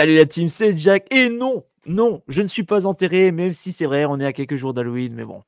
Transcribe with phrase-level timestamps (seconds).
[0.00, 1.12] Salut la team, c'est Jack.
[1.12, 4.32] Et non, non, je ne suis pas enterré, même si c'est vrai, on est à
[4.32, 5.42] quelques jours d'Halloween, mais bon.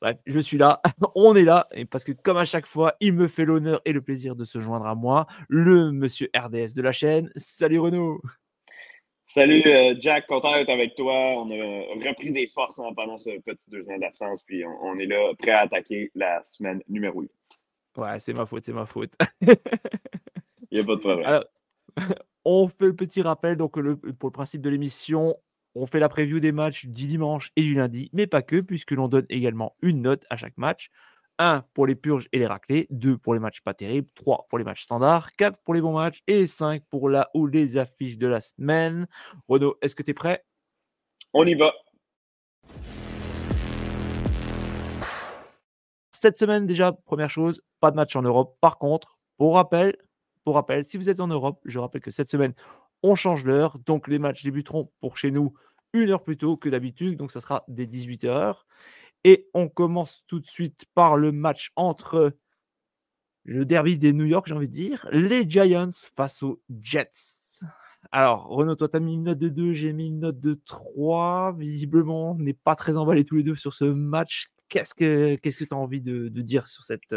[0.00, 0.80] Bref, je suis là,
[1.16, 3.92] on est là, et parce que comme à chaque fois, il me fait l'honneur et
[3.92, 7.32] le plaisir de se joindre à moi, le monsieur RDS de la chaîne.
[7.34, 8.22] Salut Renaud.
[9.26, 11.14] Salut euh, Jack, content d'être avec toi.
[11.42, 15.06] On a repris des forces en pendant ce petit deux ans d'absence, puis on, est
[15.06, 17.30] là, prêt à attaquer la semaine numéro 8.
[17.96, 19.12] Ouais, c'est ma faute, c'est ma faute.
[19.40, 19.48] Il
[20.70, 21.42] n'y a pas de problème.
[22.44, 25.36] On fait le petit rappel, donc le, pour le principe de l'émission,
[25.74, 28.90] on fait la preview des matchs du dimanche et du lundi, mais pas que, puisque
[28.90, 30.90] l'on donne également une note à chaque match.
[31.38, 34.58] 1 pour les purges et les raclés, 2 pour les matchs pas terribles, 3 pour
[34.58, 38.18] les matchs standards, 4 pour les bons matchs et 5 pour la ou les affiches
[38.18, 39.06] de la semaine.
[39.48, 40.44] Renaud, est-ce que tu es prêt?
[41.32, 41.72] On y va.
[46.10, 48.56] Cette semaine déjà, première chose, pas de match en Europe.
[48.60, 49.96] Par contre, pour rappel,
[50.44, 52.54] pour rappel, si vous êtes en Europe, je rappelle que cette semaine,
[53.02, 53.78] on change l'heure.
[53.80, 55.54] Donc, les matchs débuteront pour chez nous
[55.92, 57.18] une heure plus tôt que d'habitude.
[57.18, 58.62] Donc, ça sera dès 18h.
[59.24, 62.34] Et on commence tout de suite par le match entre
[63.44, 67.60] le derby des New York, j'ai envie de dire, les Giants face aux Jets.
[68.10, 70.60] Alors, Renaud, toi, tu as mis une note de 2, j'ai mis une note de
[70.64, 71.54] 3.
[71.58, 74.48] Visiblement, on n'est pas très emballés tous les deux sur ce match.
[74.68, 77.14] Qu'est-ce que tu as envie de, dire sur, cette,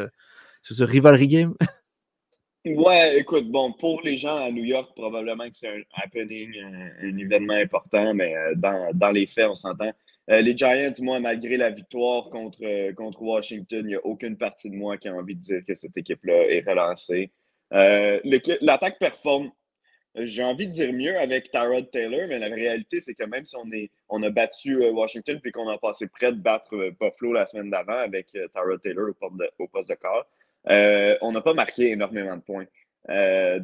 [0.62, 1.56] sur ce rivalry game?
[2.66, 6.52] Ouais, écoute, bon, pour les gens à New York, probablement que c'est un happening,
[7.00, 9.92] un, événement important, mais euh, dans, dans les faits, on s'entend.
[10.31, 14.36] Euh, les Giants, moi, malgré la victoire contre, euh, contre Washington, il n'y a aucune
[14.36, 17.31] partie de moi qui a envie de dire que cette équipe-là est relancée.
[17.70, 19.52] L'attaque performe,
[20.16, 23.56] j'ai envie de dire mieux avec Tyrod Taylor, mais la réalité, c'est que même si
[23.58, 27.46] on, est, on a battu Washington puis qu'on a passé près de battre Buffalo la
[27.46, 30.26] semaine d'avant avec Tyrod Taylor au de, au poste de corps,
[30.70, 32.66] euh, on n'a pas marqué énormément de points.
[33.09, 33.59] Euh,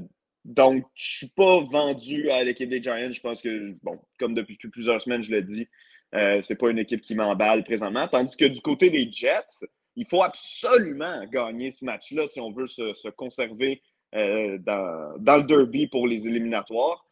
[0.46, 3.12] donc, je ne suis pas vendu à l'équipe des Giants.
[3.12, 5.68] Je pense que, bon, comme depuis plusieurs semaines, je le dis,
[6.16, 8.08] euh, ce n'est pas une équipe qui m'emballe présentement.
[8.08, 12.68] Tandis que du côté des Jets, il faut absolument gagner ce match-là si on veut
[12.68, 13.82] se, conserver
[14.14, 17.06] dans, le derby pour les éliminatoires.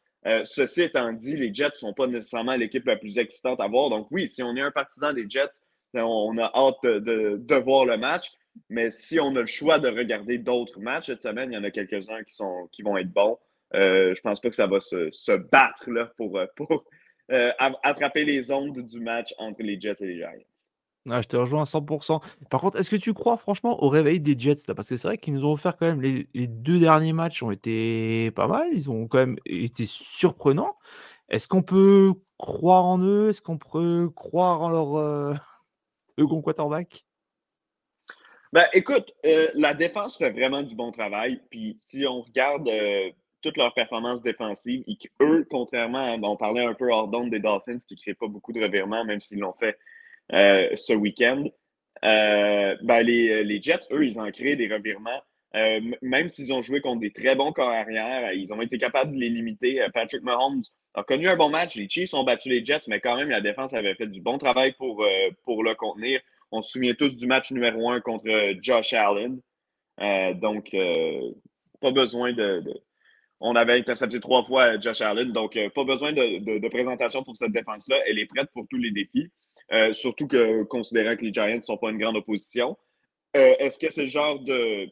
[0.43, 3.89] ceci étant dit, les Jets ne sont pas nécessairement l'équipe la plus excitante à voir.
[3.89, 5.61] Donc oui, si on est un partisan des Jets,
[5.93, 8.31] on a hâte de voir le match.
[8.69, 11.63] Mais si on a le choix de regarder d'autres matchs cette semaine, il y en
[11.63, 12.35] a quelques-uns qui,
[12.71, 13.37] qui vont être bons.
[13.75, 16.45] Euh, je pense pas que ça va se, battre là, pour, euh,
[17.31, 17.51] euh,
[17.83, 21.21] attraper les ondes du match entre les Jets et les Giants.
[21.21, 22.21] je te rejoins à 100%.
[22.49, 24.73] Par contre, est-ce que tu crois franchement au réveil des Jets là?
[24.73, 27.51] Parce que c'est vrai qu'ils nous ont offert quand même les, deux derniers matchs ont
[27.51, 28.67] été pas mal.
[28.73, 30.75] Ils ont quand même été surprenants.
[31.29, 33.29] Est-ce qu'on peut croire en eux?
[33.29, 35.33] Est-ce qu'on peut croire en leur euh,
[36.17, 37.05] second quarterback?
[38.51, 41.39] Ben, écoute, euh, la défense fait vraiment du bon travail.
[41.51, 43.11] Puis si on regarde euh,
[43.41, 44.83] toutes leurs performances défensives,
[45.21, 48.27] eux, contrairement à, on parlait un peu hors d'onde des Dolphins qui ne créent pas
[48.27, 49.77] beaucoup de revirements, même s'ils l'ont fait
[50.33, 51.45] euh, ce week-end,
[52.01, 55.21] ben, les, les, Jets, eux, ils ont créé des revirements.
[56.01, 59.19] même s'ils ont joué contre des très bons corps arrière, ils ont été capables de
[59.19, 59.85] les limiter.
[59.93, 60.63] Patrick Mahomes
[60.95, 61.75] a connu un bon match.
[61.75, 64.37] Les Chiefs ont battu les Jets, mais quand même, la défense avait fait du bon
[64.37, 65.05] travail pour,
[65.43, 66.19] pour le contenir.
[66.51, 69.39] On se souvient tous du match numéro un contre euh, Josh Allen.
[70.01, 71.31] Euh, donc, euh,
[71.81, 72.63] pas besoin de,
[73.39, 77.97] On avait intercepté trois fois Josh Allen, donc pas besoin de, présentation pour cette défense-là.
[78.07, 79.29] Elle est prête pour tous les défis.
[79.91, 82.77] surtout que considérant que les Giants ne sont pas une grande opposition.
[83.33, 84.89] Est-ce que c'est le genre de,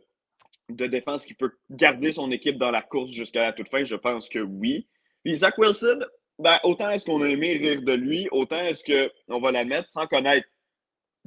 [0.69, 3.83] défense qui peut garder son équipe dans la course jusqu'à la toute fin?
[3.83, 4.87] Je pense que oui.
[5.23, 5.99] Puis Zach Wilson,
[6.39, 10.05] ben, autant est-ce qu'on a aimé rire de lui, autant est-ce qu'on va l'admettre sans
[10.05, 10.47] connaître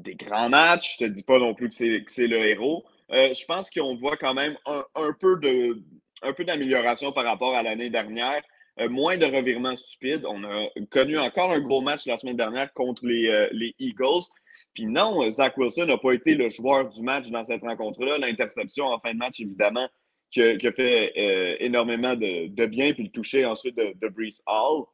[0.01, 0.97] des grands matchs.
[0.99, 2.85] Je te dis pas non plus que c'est le héros.
[3.13, 8.43] Euh, je pense qu'on voit quand même un, peu d'amélioration par rapport à l'année dernière.
[8.89, 10.25] moins de revirements stupides.
[10.27, 14.29] On a connu encore un gros match la semaine dernière contre les, les Eagles.
[14.75, 18.19] Puis non, Zach Wilson n'a pas été le joueur du match dans cette rencontre-là.
[18.19, 19.89] L'interception en fin de match, évidemment,
[20.31, 24.85] qui a, fait euh, énormément de, bien, puis le toucher ensuite de, de Brees Hall.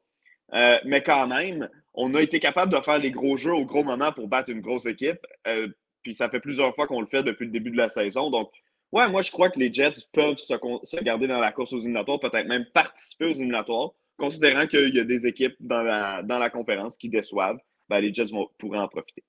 [0.54, 3.82] Euh, mais quand même, on a été capable de faire les gros jeux au gros
[3.82, 5.26] moment pour battre une grosse équipe.
[5.48, 5.68] Euh,
[6.02, 8.30] puis ça fait plusieurs fois qu'on le fait depuis le début de la saison.
[8.30, 8.50] Donc,
[8.92, 12.20] ouais, moi, je crois que les Jets peuvent se, garder dans la course aux éliminatoires,
[12.20, 16.50] peut-être même participer aux éliminatoires, considérant qu'il y a des équipes dans la, dans la
[16.50, 17.58] conférence qui déçoivent.
[17.88, 19.24] Ben, les Jets vont, pourraient en profiter.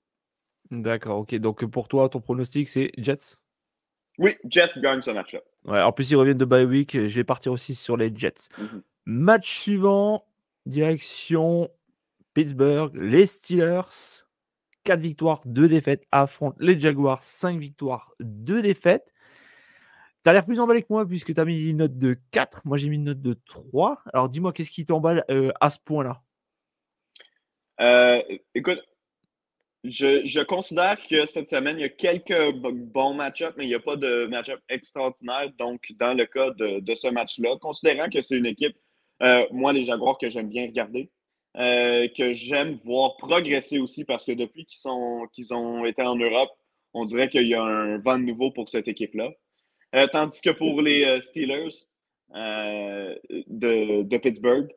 [0.70, 1.34] D'accord, ok.
[1.36, 3.36] Donc pour toi, ton pronostic, c'est Jets?
[4.18, 5.40] Oui, Jets gagnent ce match-là.
[5.64, 6.92] Ouais, en plus, ils reviennent de bye week.
[6.92, 8.48] Je vais partir aussi sur les Jets.
[8.58, 8.82] Mhm.
[9.06, 10.26] Match suivant,
[10.66, 11.70] direction
[12.38, 14.22] Pittsburgh, les Steelers.
[14.84, 19.12] 4 victoires, 2 défaites affrontent les Jaguars, 5 victoires, 2 défaites.
[20.22, 22.62] Tu as l'air plus emballé que moi puisque tu as mis une note de 4.
[22.64, 24.04] Moi, j'ai mis une note de 3.
[24.12, 26.22] Alors, dis-moi, qu'est-ce qui t'emballe euh, à ce point-là?
[27.80, 28.22] Euh,
[28.54, 28.84] Écoute,
[29.82, 33.80] je, considère que cette semaine, il y a quelques bons match-ups, mais il n'y a
[33.80, 35.50] pas de match-up extraordinaire.
[35.58, 38.76] Donc, dans le cas de, ce match-là, considérant que c'est une équipe,
[39.24, 41.10] euh, moi, les Jaguars, que j'aime bien regarder,
[41.58, 46.50] euh, que j'aime voir progresser aussi parce que depuis qu'ils ont été en Europe,
[46.94, 49.30] on dirait qu'il y a un vent nouveau pour cette équipe-là.
[49.94, 51.86] Euh, tandis que pour les Steelers
[52.34, 54.68] de, de, Pittsburgh,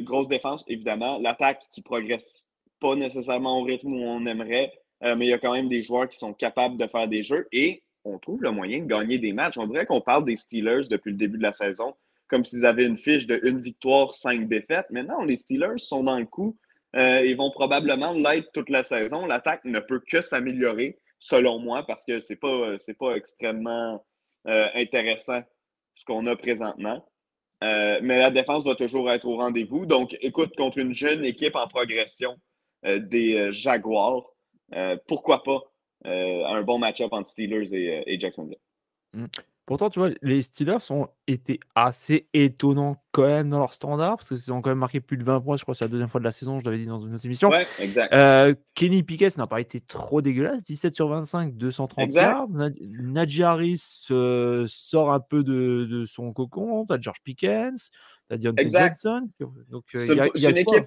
[0.00, 2.50] grosse défense, évidemment, l'attaque qui progresse
[2.80, 4.72] pas nécessairement au rythme où on aimerait,
[5.04, 7.22] euh, mais il y a quand même des joueurs qui sont capables de faire des
[7.22, 9.56] jeux et on trouve le moyen de gagner des matchs.
[9.58, 11.94] On dirait qu'on parle des Steelers depuis le début de la saison
[12.32, 14.86] comme s'ils avaient une fiche de une victoire, cinq défaites.
[14.90, 16.56] Mais non, les Steelers sont dans le coup.
[16.96, 19.26] Euh, ils vont probablement l'être toute la saison.
[19.26, 24.04] L'attaque ne peut que s'améliorer, selon moi, parce que ce n'est pas, pas extrêmement
[24.48, 25.42] euh, intéressant
[25.94, 27.06] ce qu'on a présentement.
[27.60, 29.86] mais la défense va toujours être au rendez-vous.
[29.86, 32.36] Donc, écoute, contre une jeune équipe en progression,
[32.84, 34.24] euh, des euh, Jaguars.
[34.74, 35.60] Euh, pourquoi pas
[36.04, 38.58] un bon match-up entre Steelers et, Jacksonville?
[39.12, 39.26] Mmh.
[39.64, 44.28] Pourtant, tu vois, les Steelers ont été assez étonnants quand même dans leur standard, parce
[44.28, 45.56] qu'ils ont quand même marqué plus de 20 points.
[45.56, 47.14] Je crois que c'est la deuxième fois de la saison, je l'avais dit dans une
[47.14, 47.48] autre émission.
[47.48, 48.12] Ouais, exact.
[48.74, 52.48] Kenny Pickett n'a pas été trop dégueulasse, 17 sur 25, 230 yards.
[52.80, 54.06] Najee Harris
[54.66, 56.84] sort un peu de, son cocon.
[56.86, 57.90] Tu as George Pickens,
[58.28, 59.28] tu as Deontay Johnson.
[59.70, 60.86] Donc, y a, une équipe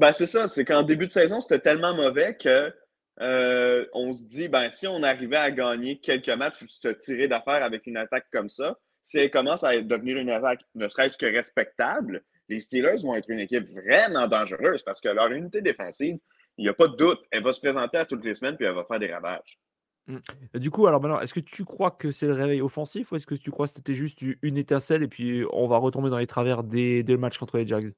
[0.00, 2.72] ben, c'est ça, c'est qu'en début de saison, c'était tellement mauvais que
[3.20, 7.28] euh, on se dit, ben, si on arrivait à gagner quelques matchs ou se tirer
[7.28, 11.18] d'affaire avec une attaque comme ça, si elle commence à devenir une attaque ne serait-ce
[11.18, 16.16] que respectable, les Steelers vont être une équipe vraiment dangereuse parce que leur unité défensive,
[16.58, 18.66] il n'y a pas de doute, elle va se présenter à toutes les semaines puis
[18.66, 19.58] elle va faire des ravages.
[20.06, 20.18] Mmh.
[20.54, 23.26] Du coup, alors maintenant, est-ce que tu crois que c'est le réveil offensif ou est-ce
[23.26, 26.26] que tu crois que c'était juste une étincelle et puis on va retomber dans les
[26.26, 27.92] travers des, des matchs contre les Jags?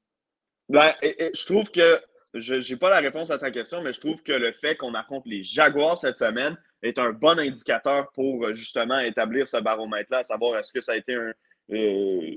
[0.69, 1.99] Ben, je trouve que
[2.33, 4.93] je n'ai pas la réponse à ta question, mais je trouve que le fait qu'on
[4.95, 10.19] affronte les Jaguars cette semaine est un bon indicateur pour euh, justement établir ce baromètre-là,
[10.19, 11.31] à savoir est-ce que ça a été euh,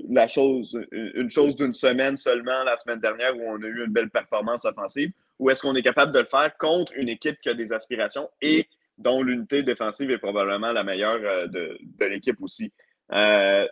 [0.09, 3.91] la chose, une chose d'une semaine seulement la semaine dernière où on a eu une
[3.91, 7.49] belle performance offensive, ou est-ce qu'on est capable de le faire contre une équipe qui
[7.49, 8.67] a des aspirations et
[8.97, 12.71] dont l'unité défensive est probablement la meilleure euh, de, l'équipe aussi.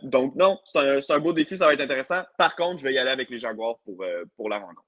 [0.02, 2.24] donc non, c'est un, beau défi, ça va être intéressant.
[2.38, 4.04] Par contre, je vais y aller avec les Jaguars pour,
[4.36, 4.84] pour la rencontre.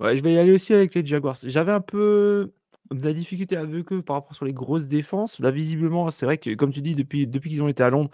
[0.00, 1.36] Ouais, je vais y aller aussi avec les Jaguars.
[1.44, 2.52] J'avais un peu
[2.90, 5.38] de la difficulté avec eux par rapport sur les grosses défenses.
[5.38, 8.10] Là, visiblement, c'est vrai que, comme tu dis, depuis, depuis qu'ils ont été à Londres,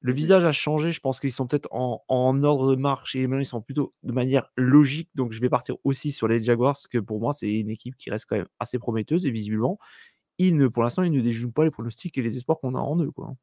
[0.00, 0.92] le visage a changé.
[0.92, 4.12] Je pense qu'ils sont peut-être en, ordre de marche et maintenant ils sont plutôt de
[4.12, 5.10] manière logique.
[5.14, 7.96] Donc, je vais partir aussi sur les Jaguars, parce que pour moi, c'est une équipe
[7.96, 9.78] qui reste quand même assez prometteuse et visiblement,
[10.38, 12.80] ils ne, pour l'instant, ils ne déjouent pas les pronostics et les espoirs qu'on a
[12.80, 13.10] en eux.
[13.10, 13.34] Quoi.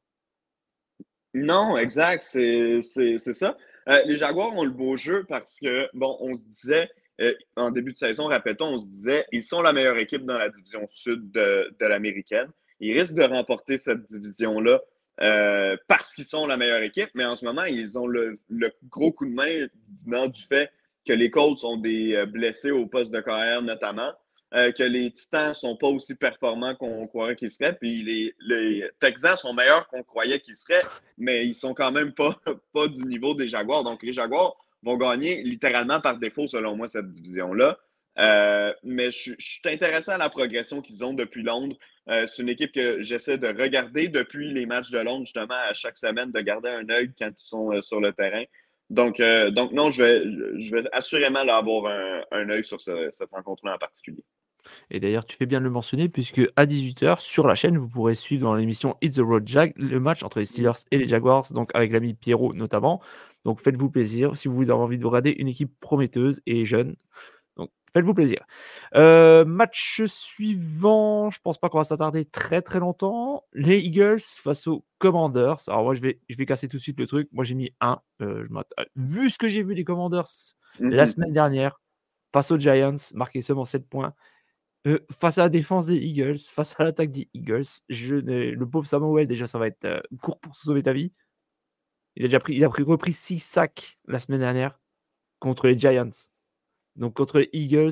[1.33, 3.57] Non, exact, c'est ça.
[3.87, 6.89] Euh, les Jaguars ont le beau jeu parce que, bon, on se disait,
[7.21, 10.37] euh, en début de saison, rappelle-t-on, on se disait ils sont la meilleure équipe dans
[10.37, 12.49] la division sud de, l'américaine.
[12.79, 14.81] Ils risquent de remporter cette division-là
[15.21, 18.39] euh, parce qu'ils sont la meilleure équipe, mais en ce moment, ils ont le,
[18.89, 19.67] gros coup de main
[20.03, 20.71] venant du fait
[21.05, 24.11] que les Colts ont des euh, blessés au poste de carrière notamment,
[24.53, 28.89] que les Titans ne sont pas aussi performants qu'on croirait qu'ils seraient, puis les, les,
[28.99, 30.83] Texans sont meilleurs qu'on croyait qu'ils seraient,
[31.17, 32.35] mais ils sont quand même pas
[32.89, 33.85] du niveau des Jaguars.
[33.85, 37.77] Donc les Jaguars vont gagner littéralement par défaut, selon moi, cette division-là.
[38.17, 41.77] Euh, mais je, suis intéressé à la progression qu'ils ont depuis Londres.
[42.09, 45.73] Euh, c'est une équipe que j'essaie de regarder depuis les matchs de Londres, justement, à
[45.73, 48.43] chaque semaine, de garder un œil quand ils sont euh, sur le terrain.
[48.89, 49.21] Donc,
[49.51, 53.77] donc non, je vais, je vais assurément avoir un, un œil sur cette rencontre-là en
[53.77, 54.25] particulier.
[54.89, 57.87] Et d'ailleurs, tu fais bien de le mentionner, puisque à 18h, sur la chaîne, vous
[57.87, 61.07] pourrez suivre dans l'émission It's the Road Jag le match entre les Steelers et les
[61.07, 63.01] Jaguars, donc avec l'ami Pierrot notamment.
[63.45, 66.95] Donc faites-vous plaisir si vous avez envie de regarder une équipe prometteuse et jeune.
[67.57, 68.45] Donc faites-vous plaisir.
[68.95, 73.43] Euh, match suivant, je pense pas qu'on va s'attarder très très longtemps.
[73.53, 75.61] Les Eagles face aux Commanders.
[75.67, 77.29] Alors moi je vais, je vais casser tout de suite le truc.
[77.31, 77.99] Moi j'ai mis 1.
[78.21, 78.43] Euh,
[78.95, 80.29] vu ce que j'ai vu des Commanders
[80.79, 81.11] la mhm.
[81.11, 81.81] semaine dernière
[82.33, 84.13] face aux Giants, marqué seulement 7 points.
[84.87, 88.87] Euh, face à la défense des Eagles, face à l'attaque des Eagles, je le pauvre
[88.87, 91.11] Samuel, déjà, ça va être court pour sauver ta vie.
[92.15, 94.79] Il a déjà pris, il a pris, repris 6 sacs la semaine dernière
[95.39, 96.09] contre les Giants.
[96.95, 97.91] Donc contre les Eagles,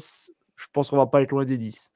[0.56, 1.92] je pense qu'on va pas être loin des 10.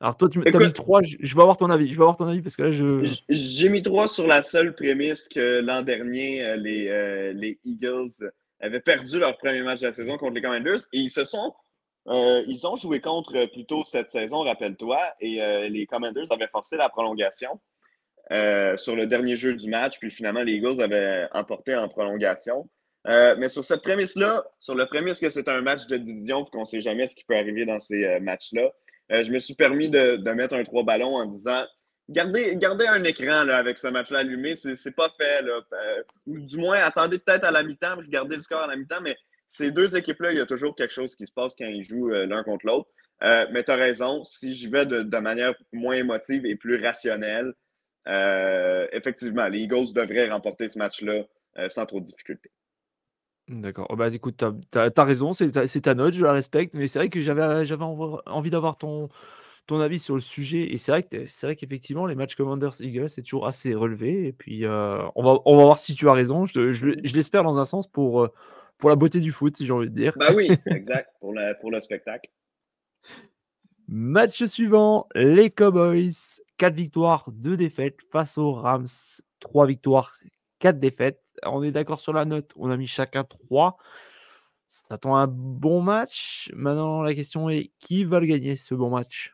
[0.00, 1.88] Alors toi, tu as mis 3, je, vais avoir ton avis.
[1.88, 3.04] Je vais avoir ton avis parce que là, je.
[3.28, 8.30] J'ai mis 3 sur la seule prémisse que l'an dernier, euh, les, euh, les, Eagles
[8.60, 11.52] avaient perdu leur premier match de la saison contre les Commanders et ils se sont.
[12.08, 16.76] Euh, ils ont joué contre plus tôt cette saison, rappelle-toi, et les Commanders avaient forcé
[16.76, 17.60] la prolongation.
[18.30, 22.68] Euh, sur le dernier jeu du match, puis finalement, les Eagles avaient emporté en prolongation.
[23.08, 26.52] Euh, mais sur cette prémisse-là, sur le prémisse que c'est un match de division, puis
[26.52, 28.70] qu'on ne sait jamais ce qui peut arriver dans ces euh, matchs-là,
[29.10, 31.66] je me suis permis de, mettre un trois ballons en disant
[32.08, 35.44] gardez, gardez un écran avec ce match-là allumé, c'est pas fait.
[36.26, 39.18] Ou du moins, attendez peut-être à la mi-temps, regardez le score à la mi-temps, mais
[39.52, 42.08] ces deux équipes-là, il y a toujours quelque chose qui se passe quand ils jouent
[42.08, 42.88] l'un contre l'autre.
[43.20, 47.52] mais tu as raison, si j'y vais de, manière moins émotive et plus rationnelle,
[48.08, 51.24] euh, effectivement, les Eagles devraient remporter ce match-là
[51.58, 52.50] euh, sans trop de difficultés.
[53.48, 53.86] D'accord.
[53.90, 57.08] Oh, bah, écoute, tu as, raison, c'est ta, note, je la respecte, mais c'est vrai
[57.08, 59.08] que j'avais envie d'avoir ton,
[59.70, 60.72] avis sur le sujet.
[60.72, 64.26] Et c'est vrai, que, vrai qu'effectivement, les matchs Commanders-Eagles, c'est toujours assez relevé.
[64.28, 66.46] Et puis, euh, on, va, voir si tu as raison.
[66.46, 68.28] Je, l'espère dans un sens pour,
[68.82, 70.12] pour la beauté du foot, si j'ai envie de dire.
[70.16, 72.28] Bah oui, exact, pour, pour le spectacle.
[73.86, 76.10] Match suivant, les Cowboys
[76.58, 78.88] 4 victoires, 2 défaites face aux Rams.
[79.38, 80.18] 3 victoires,
[80.58, 81.22] 4 défaites.
[81.44, 82.50] On est d'accord sur la note.
[82.56, 83.76] On a mis chacun 3.
[84.66, 86.50] Ça attend un bon match.
[86.52, 89.32] Maintenant, la question est qui va le gagner ce bon match?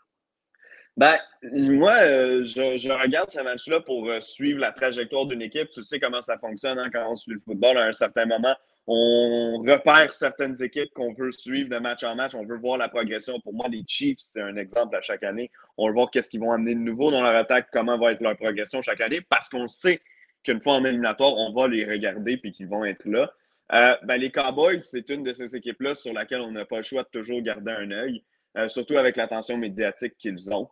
[0.98, 5.70] Ben, moi, euh, je, regarde ce match-là pour euh, suivre la trajectoire d'une équipe.
[5.70, 8.54] Tu sais comment ça fonctionne hein, quand on suit le football à un certain moment
[8.90, 12.34] on repère certaines équipes qu'on veut suivre de match en match.
[12.34, 13.38] On veut voir la progression.
[13.38, 15.50] Pour moi, les Chiefs, c'est un exemple à chaque année.
[15.76, 18.22] On veut voir qu'est-ce qu'ils vont amener de nouveau dans leur attaque, comment va être
[18.22, 20.00] leur progression chaque année, parce qu'on sait
[20.42, 23.30] qu'une fois en éliminatoire, on va les regarder et qu'ils vont être là.
[23.74, 26.82] Euh, ben, les Cowboys, c'est une de ces équipes-là sur laquelle on n'a pas le
[26.82, 28.24] choix de toujours garder un œil,
[28.56, 30.70] euh, surtout avec l'attention médiatique qu'ils ont.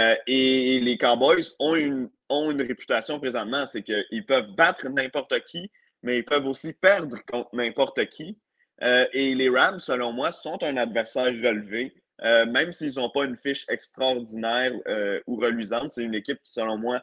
[0.00, 5.38] Euh, et les Cowboys ont une, ont une réputation présentement, c'est qu'ils peuvent battre n'importe
[5.44, 5.70] qui,
[6.02, 8.38] mais ils peuvent aussi perdre contre n'importe qui.
[8.82, 11.94] Euh, et les Rams, selon moi, sont un adversaire relevé.
[12.22, 16.52] Euh, même s'ils n'ont pas une fiche extraordinaire euh, ou reluisante, c'est une équipe qui,
[16.52, 17.02] selon moi,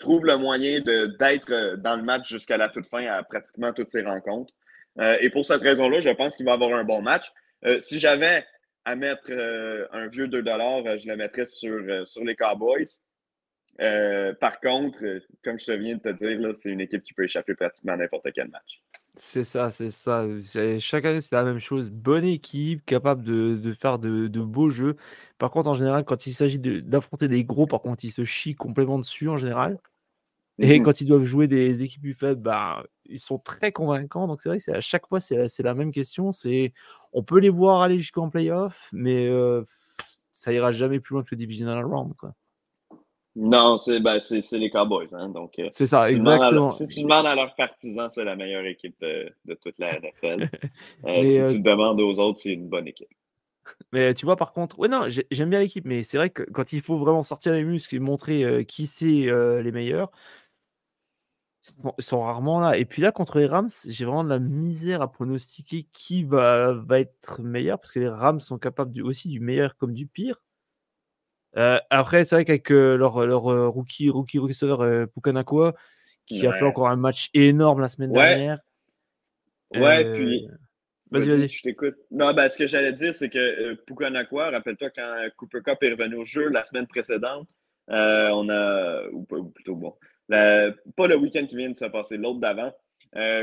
[0.00, 4.00] trouve le moyen d'être dans le match jusqu'à la toute fin à pratiquement toutes ses
[4.00, 4.54] rencontres.
[5.20, 7.30] et pour cette raison-là, je pense qu'il va avoir un bon match.
[7.80, 8.46] si j'avais
[8.86, 9.30] à mettre
[9.92, 12.86] un vieux 2 je le mettrais sur, sur les Cowboys.
[13.80, 17.12] Euh, par contre, euh, comme je te viens de te dire, c'est une équipe qui
[17.12, 18.82] peut échapper pratiquement à n'importe quel match.
[19.16, 20.26] C'est ça, c'est ça.
[20.78, 21.90] Chaque année, c'est la même chose.
[21.90, 24.96] Bonne équipe, capable de, faire de, beaux jeux.
[25.38, 28.54] Par contre, en général, quand il s'agit d'affronter des gros, par contre, ils se chient
[28.54, 29.78] complètement dessus en général.
[30.58, 30.84] Et mhm.
[30.84, 34.26] quand ils doivent jouer des équipes plus faibles, bah, ils sont très convaincants.
[34.26, 36.32] Donc c'est vrai à chaque fois, c'est la même question.
[36.32, 36.72] C'est
[37.12, 39.62] on peut les voir aller jusqu'en playoff, mais euh,
[40.30, 42.14] ça ira jamais plus loin que le divisional round.
[42.16, 42.34] Quoi.
[43.38, 44.18] Non, c'est ben,
[44.52, 45.08] les Cowboys.
[45.12, 46.70] Hein, donc, euh, c'est ça, exactement.
[46.70, 50.48] si tu demandes à leurs partisans, c'est la meilleure équipe de, toute la NFL.
[51.04, 53.08] Euh, si euh, tu demandes aux autres, c'est une bonne équipe.
[53.92, 56.72] Mais tu vois, par contre, ouais, non, j'aime bien l'équipe, mais c'est vrai que quand
[56.72, 59.06] il faut vraiment sortir les muscles et montrer qui c'est
[59.62, 60.10] les meilleurs,
[61.98, 62.78] ils sont rarement là.
[62.78, 66.72] Et puis là, contre les Rams, j'ai vraiment de la misère à pronostiquer qui va,
[66.72, 70.40] va être meilleur, parce que les Rams sont capables aussi du meilleur comme du pire.
[71.56, 75.74] Euh, après, c'est vrai qu'avec euh, leur, leur euh, rookie, rookie receiver Pukanakua,
[76.26, 78.58] qui a fait encore un match énorme la semaine dernière.
[79.74, 80.46] Ouais, puis.
[81.10, 81.48] Vas-y, vas-y.
[81.48, 81.94] Je t'écoute.
[82.10, 86.16] Non, ben, ce que j'allais dire, c'est que Pukanakua, rappelle-toi, quand Cooper Cup est revenu
[86.16, 87.48] au jeu la semaine précédente,
[87.88, 89.08] on a.
[89.12, 89.94] Ou, plutôt, bon.
[90.28, 92.72] pas le week-end qui vient de se passer, l'autre d'avant.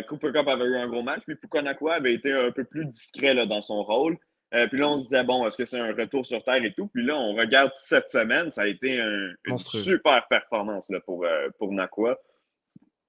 [0.07, 3.33] Cooper Cup avait eu un gros match, puis Pukanakua avait été un peu plus discret
[3.33, 4.17] là, dans son rôle.
[4.53, 6.73] Euh, puis là, on se disait, bon, est-ce que c'est un retour sur Terre et
[6.73, 6.87] tout?
[6.87, 11.49] Puis là, on regarde cette semaine, ça a été une super performance là, pour, euh,
[11.57, 12.19] pour Nakua.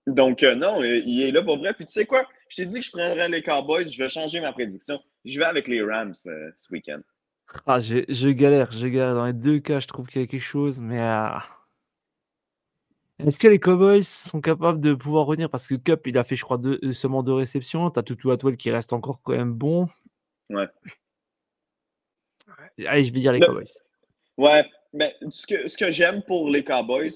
[0.06, 1.74] Donc, euh, non, il est là pour vrai.
[1.74, 2.26] Puis tu sais quoi?
[2.48, 5.00] Je t'ai dit que je prendrais les Cowboys, je vais changer ma prédiction.
[5.24, 7.00] Je vais avec les Rams ce week-end.
[7.66, 9.14] Ah, je, galère, je galère.
[9.14, 11.00] Dans les deux cas, je trouve qu'il y a quelque chose, mais.
[13.18, 15.48] Est-ce que les Cowboys sont capables de pouvoir revenir?
[15.48, 17.90] Parce que Cup, il a fait, je crois, deux, seulement deux réceptions.
[17.90, 19.88] Tu as Tutu Atwell qui reste encore quand même bon.
[20.50, 20.66] Ouais.
[22.78, 23.64] Allez, je vais dire les Cowboys.
[24.37, 27.12] Ouais, mais ce que, ce que j'aime pour les Cowboys,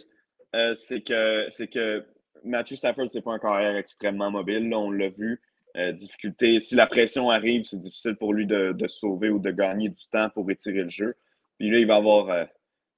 [0.55, 2.07] euh, c'est que, que
[2.45, 4.73] Matthew Stafford, c'est pas un carrière extrêmement mobile.
[4.75, 5.41] on l'a vu.
[5.77, 6.61] Euh, difficulté.
[6.61, 10.31] Si la pression arrive, c'est difficile pour lui de, sauver ou de gagner du temps
[10.31, 11.15] pour retirer le jeu.
[11.59, 12.45] Puis là, il va avoir euh,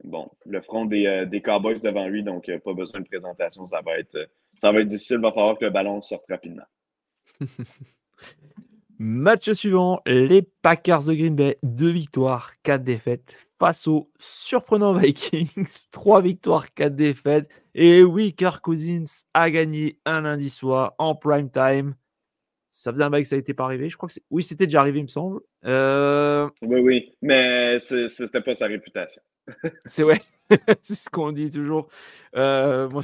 [0.04, 3.66] bon, le front des, des, Cowboys devant lui, donc pas besoin de présentation.
[3.66, 5.16] Ça va être, ça va être difficile.
[5.16, 6.64] Il va falloir que le ballon sorte rapidement.
[9.02, 15.86] Match suivant, les Packers de Green Bay, deux victoires, quatre défaites face aux surprenants Vikings,
[15.90, 17.48] trois victoires, quatre défaites.
[17.74, 21.94] Et oui, Kirk Cousins a gagné un lundi soir en prime time.
[22.68, 23.88] Ça faisait un bail que ça n'était pas arrivé.
[23.88, 25.40] Je crois que oui, c'était déjà arrivé, il me semble.
[25.64, 29.22] Euh, oui, oui, mais c'était pas sa réputation.
[29.86, 30.20] c'est ouais,
[30.82, 31.88] c'est ce qu'on dit toujours.
[32.36, 33.00] Euh, moi,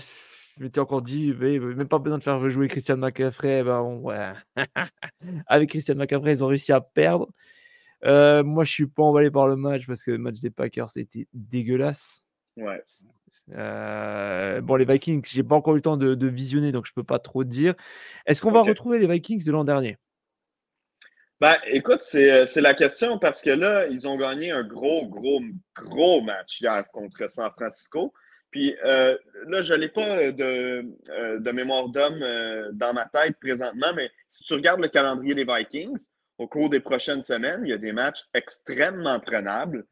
[0.57, 3.63] je m'étais encore dit, mais, même pas besoin de faire jouer Christian McCaffrey.
[3.63, 4.33] Ben, ouais.
[5.47, 7.29] Avec Christian McCaffrey, ils ont réussi à perdre.
[8.05, 10.91] Euh, moi, je suis pas emballé par le match parce que le match des Packers,
[10.91, 12.23] c'était dégueulasse.
[12.57, 12.83] Ouais.
[13.53, 17.05] Euh, bon, les Vikings, j'ai pas encore eu le temps de, visionner, donc je peux
[17.05, 17.75] pas trop dire.
[18.25, 19.99] Est-ce qu'on va retrouver les Vikings de l'an dernier?
[21.39, 25.43] Ben, écoute, euh, c'est la question parce que là, ils ont gagné un gros, gros,
[25.75, 28.15] gros match hier contre San Francisco.
[28.50, 29.17] Puis euh,
[29.49, 30.33] là, je n'ai pas euh,
[31.38, 35.45] de, mémoire d'homme euh, dans ma tête présentement, mais si tu regardes le calendrier des
[35.45, 39.85] Vikings, au cours des prochaines semaines, il y a des matchs extrêmement prenables.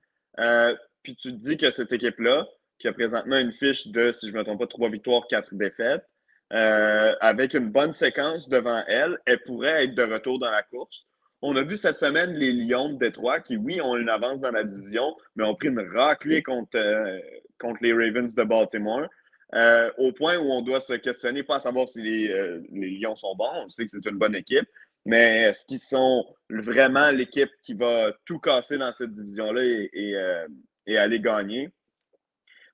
[1.02, 2.46] puis tu te dis que cette équipe-là,
[2.78, 5.54] qui a présentement une fiche de, si je ne me trompe pas, trois victoires, quatre
[5.54, 6.04] défaites,
[6.50, 11.06] avec une bonne séquence devant elle, elle pourrait être de retour dans la course.
[11.46, 14.50] On a vu cette semaine les Lions de Détroit qui, oui, ont une avance dans
[14.50, 16.80] la division, mais ont pris une raclée contre,
[17.58, 19.06] contre les Ravens de Baltimore.
[19.54, 22.92] Euh, au point où on doit se questionner, pas à savoir si les, euh, les
[22.92, 24.66] Lions sont bons, on sait que c'est une bonne équipe,
[25.04, 30.46] mais est-ce qu'ils sont vraiment l'équipe qui va tout casser dans cette division-là et, euh,
[30.96, 31.68] aller gagner?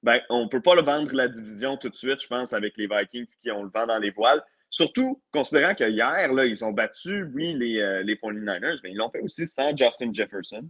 [0.05, 2.77] Ben, on ne peut pas le vendre la division tout de suite, je pense, avec
[2.77, 4.41] les Vikings qui ont le vent dans les voiles.
[4.71, 9.11] Surtout considérant que hier, là, ils ont battu, oui, les, les 49ers, mais ils l'ont
[9.11, 10.65] fait aussi sans Justin Jefferson.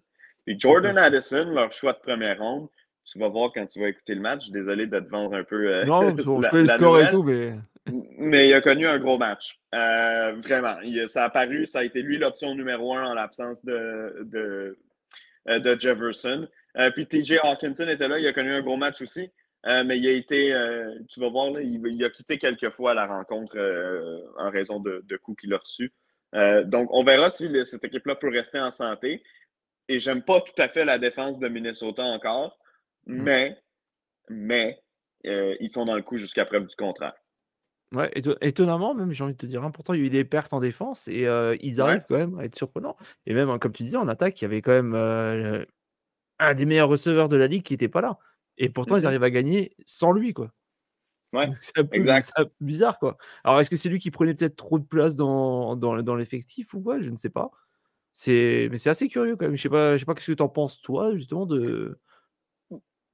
[0.47, 2.69] Et Jordan Addison, leur choix de première ronde,
[3.05, 4.51] tu vas voir quand tu vas écouter le match.
[4.51, 5.75] Désolé de te vendre un peu.
[5.75, 7.55] Euh, non, je fais le score et tout, mais.
[8.19, 9.59] Mais il a connu un gros match.
[9.75, 10.77] Euh, vraiment.
[11.09, 14.79] ça a paru, ça a été lui l'option numéro un en l'absence de, de,
[15.49, 16.47] euh, de, Jefferson.
[16.95, 19.31] puis TJ Hawkinson était là, il a connu un gros match aussi.
[19.65, 20.55] Mais il a été,
[21.09, 23.59] tu vas voir, il, a quitté quelques fois la rencontre
[24.39, 25.93] en raison de, de coups qu'il a reçus.
[26.65, 29.23] donc, on verra si cette équipe-là peut rester en santé.
[29.89, 32.57] Et j'aime pas tout à fait la défense de Minnesota encore.
[33.07, 33.23] Mmh.
[33.23, 33.59] Mais,
[34.29, 34.81] mais
[35.27, 37.15] euh, ils sont dans le coup jusqu'à preuve du contraire.
[37.93, 38.09] Ouais,
[38.41, 40.53] étonnamment, même, j'ai envie de te dire, hein, pourtant, il y a eu des pertes
[40.53, 42.97] en défense et euh, ils arrivent quand même à être surprenants.
[43.27, 45.65] Et même, hein, comme tu disais, en attaque, il y avait quand même euh,
[46.39, 48.17] un des meilleurs receveurs de la ligue qui n'était pas là.
[48.61, 50.53] Et pourtant, ils mmh arrivent à gagner sans lui, quoi.
[51.33, 51.99] Ouais, c'est un, peu,
[52.61, 53.17] bizarre, quoi.
[53.43, 56.75] Alors, est-ce que c'est lui qui prenait peut-être trop de place dans, dans, dans l'effectif
[56.75, 57.01] ou quoi?
[57.01, 57.51] Je ne sais pas.
[58.13, 59.57] C'est, mais c'est assez curieux quand même.
[59.57, 61.99] Je sais pas, je sais pas ce que tu en penses toi justement de,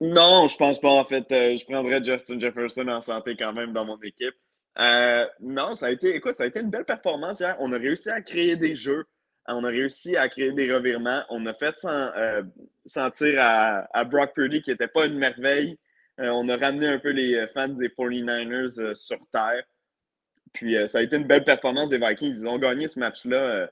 [0.01, 0.91] non, je pense pas.
[0.91, 4.35] En fait, euh, je prendrais Justin Jefferson en santé quand même dans mon équipe.
[4.79, 7.57] Euh, non, ça a été, écoute, ça a été une belle performance hier.
[7.61, 9.07] On a réussi à créer des jeux.
[9.49, 11.23] On a réussi à créer des revirements.
[11.31, 12.43] On a fait euh,
[12.85, 15.79] sentir à, Brock Purdy qui n'était pas une merveille.
[16.19, 19.63] on a ramené un peu les fans des 49ers sur terre.
[20.53, 22.41] Puis ça a été une belle performance des Vikings.
[22.41, 23.71] Ils ont gagné ce match-là.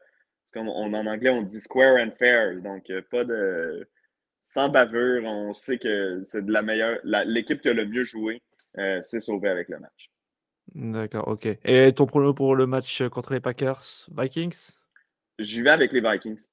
[0.54, 2.60] on, en anglais, on dit square and fair.
[2.60, 3.88] Donc, pas de
[4.46, 5.24] sans bavure.
[5.24, 6.98] On sait que c'est de la meilleure.
[7.04, 8.42] L'équipe qui a le mieux joué
[8.78, 10.10] euh, s'est sauvée avec le match.
[10.74, 11.46] D'accord, ok.
[11.64, 14.72] Et ton prono pour le match contre les Packers, Vikings?
[15.38, 16.46] J'y vais avec les Vikings.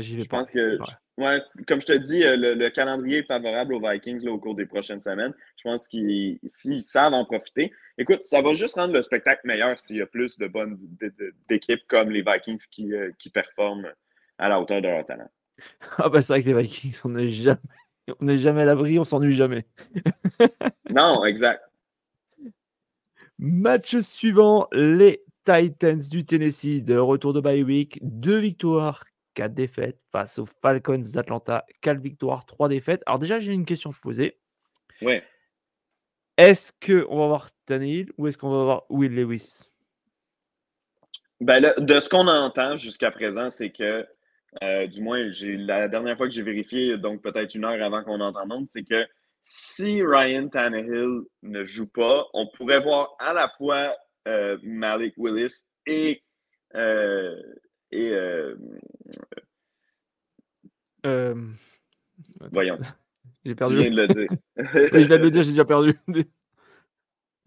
[0.00, 0.78] j'y vais je pense que,
[1.18, 1.40] ouais.
[1.66, 5.02] comme je te dis, euh, le, calendrier est favorable aux Vikings au cours des prochaines
[5.02, 5.34] semaines.
[5.56, 7.72] Je pense qu'ils s'ils savent en profiter.
[7.98, 10.78] Écoute, ça va juste rendre le spectacle meilleur s'il y a plus de bonnes
[11.48, 13.92] d'équipes comme les Vikings qui, euh, qui performent
[14.38, 15.30] à la hauteur de leur talent.
[15.98, 17.58] Ah bah c'est vrai que les Vikings, on n'est jamais,
[18.20, 19.66] on jamais à l'abri, on s'ennuie jamais.
[20.90, 21.62] non, exact.
[23.38, 29.98] Match suivant, les Titans du Tennessee de retour de bye week, deux victoires, quatre défaites
[30.12, 33.02] face aux Falcons d'Atlanta, quatre victoires, trois défaites.
[33.06, 34.38] Alors déjà, j'ai une question à te poser.
[35.00, 35.24] Ouais.
[36.36, 39.68] Est-ce qu'on va voir Tannehill ou est-ce qu'on va voir Will Lewis?
[41.40, 44.06] Ben de ce qu'on entend jusqu'à présent, c'est que
[44.86, 48.68] du moins, la dernière fois que j'ai vérifié, donc peut-être une heure avant qu'on entende,
[48.68, 49.06] c'est que
[49.42, 53.96] si Ryan Tannehill ne joue pas, on pourrait voir à la fois
[54.62, 56.22] Malik Willis et,
[57.90, 58.14] et
[62.50, 62.78] voyons.
[63.44, 63.74] J'ai perdu.
[63.74, 64.28] Tu viens de le dire.
[64.56, 65.98] je dire, j'ai déjà perdu.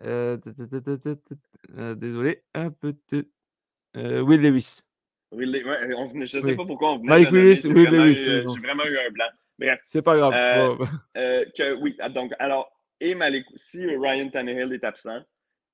[0.03, 0.37] Euh,
[1.77, 3.25] euh, désolé, un peu de.
[3.95, 4.81] Euh, Will Lewis.
[5.31, 7.07] On je ne sais pas pourquoi on venait.
[7.07, 8.25] Mike Willis, Will Lewis.
[8.25, 9.29] J'ai vraiment eu un blanc.
[9.57, 9.79] Bref.
[9.83, 10.33] C'est pas grave.
[11.13, 15.21] que, oui, ah, donc, alors, et Malik, si Ryan Tannehill est absent,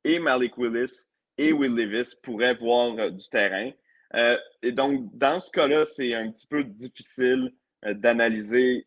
[0.04, 3.72] et Malik Willis et Will Levis pourraient voir du terrain.
[4.62, 8.86] et donc, dans ce cas-là, c'est un petit peu difficile d'analyser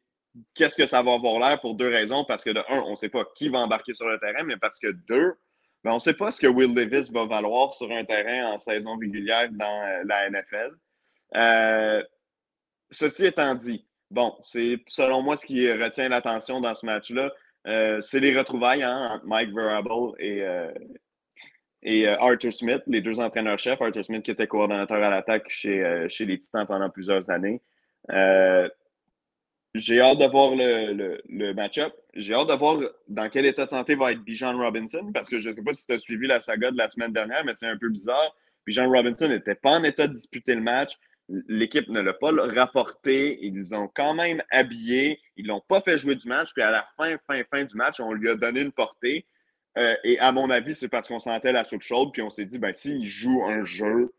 [0.54, 2.24] qu'est-ce que ça va avoir l'air pour deux raisons.
[2.24, 4.56] Parce que de un, on ne sait pas qui va embarquer sur le terrain, mais
[4.56, 5.34] parce que deux,
[5.82, 8.58] ben, on ne sait pas ce que Will Davis va valoir sur un terrain en
[8.58, 10.72] saison régulière dans euh, la NFL.
[11.36, 12.02] Euh,
[12.90, 17.30] ceci étant dit, bon, c'est selon moi ce qui retient l'attention dans ce match-là.
[17.66, 20.42] Euh, c'est les retrouvailles hein, entre Mike Verable et,
[21.84, 23.80] et Arthur Smith, les deux entraîneurs-chefs.
[23.80, 27.60] Arthur Smith qui était coordonnateur à l'attaque chez, chez les Titans pendant plusieurs années.
[29.74, 31.92] J'ai hâte de voir le, le, match-up.
[32.14, 35.40] J'ai hâte de voir dans quel état de santé va être Bijan Robinson, parce que
[35.40, 37.54] je ne sais pas si tu as suivi la saga de la semaine dernière, mais
[37.54, 38.36] c'est un peu bizarre.
[38.66, 40.96] Bijan Robinson n'était pas en état de disputer le match.
[41.48, 43.44] L'équipe ne l'a pas rapporté.
[43.44, 45.18] Ils ont quand même habillé.
[45.36, 46.50] Ils ne l'ont pas fait jouer du match.
[46.54, 49.26] Puis à la fin, fin, fin du match, on lui a donné une portée.
[49.76, 52.12] Euh, et à mon avis, c'est parce qu'on sentait la soupe chaude.
[52.12, 54.12] Puis on s'est dit, ben, s'il joue un jeu,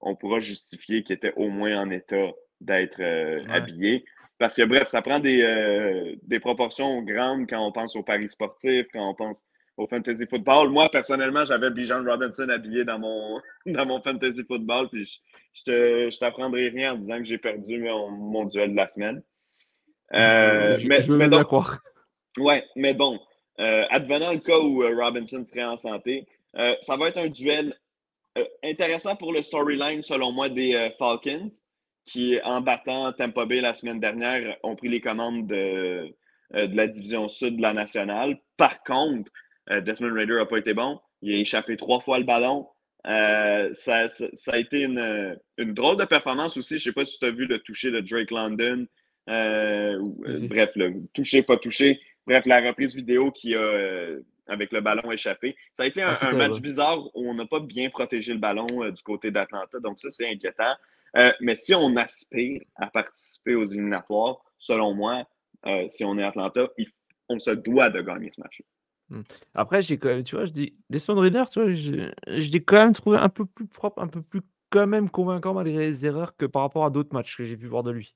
[0.00, 4.04] on pourra justifier qu'il était au moins en état d'être euh, habillé.
[4.38, 8.86] Parce que, bref, ça prend euh, des, proportions grandes quand on pense au paris sportif,
[8.92, 9.46] quand on pense
[9.76, 10.70] au fantasy football.
[10.70, 15.04] Moi, personnellement, j'avais Bijan Robinson habillé dans mon, dans mon fantasy football, puis
[15.52, 19.22] je, je t'apprendrai rien en disant que j'ai perdu mon, duel de la semaine.
[20.14, 21.80] Euh, je, mais, mais donc, croire.
[22.36, 23.20] Ouais, mais bon,
[23.58, 27.74] advenant le cas où Robinson serait en santé, ça va être un duel
[28.62, 31.48] intéressant pour le storyline, selon moi, des Falcons
[32.04, 36.14] qui, en battant Tampa Bay la semaine dernière, ont pris les commandes de,
[36.54, 38.38] euh, de la division sud de la nationale.
[38.56, 39.30] Par contre,
[39.70, 41.00] euh, Desmond Raider n'a pas été bon.
[41.22, 42.66] Il a échappé trois fois le ballon.
[43.06, 44.06] Euh, ça,
[44.48, 46.78] a été une, une, drôle de performance aussi.
[46.78, 48.86] Je ne sais pas si tu as vu le toucher de Drake London.
[49.26, 52.00] bref, le toucher, pas touché.
[52.26, 54.16] Bref, la reprise vidéo qui a
[54.48, 55.56] avec le ballon échappé.
[55.72, 58.66] Ça a été un, ah, match bizarre où on n'a pas bien protégé le ballon
[58.90, 59.78] du côté d'Atlanta.
[59.80, 60.74] Donc, ça, c'est inquiétant.
[61.16, 65.24] Euh, mais si on aspire à participer aux éliminatoires, selon moi,
[65.66, 66.68] euh, si on est Atlanta,
[67.28, 68.62] on se doit de gagner ce match.
[69.10, 69.22] Hmm.
[69.54, 72.78] Après, j'ai quand même, tu vois, je dis, Desmond Reader, tu vois, je, l'ai quand
[72.78, 76.34] même trouvé un peu plus propre, un peu plus quand même convaincant malgré les erreurs
[76.34, 78.14] que par rapport à d'autres matchs que j'ai pu voir de lui.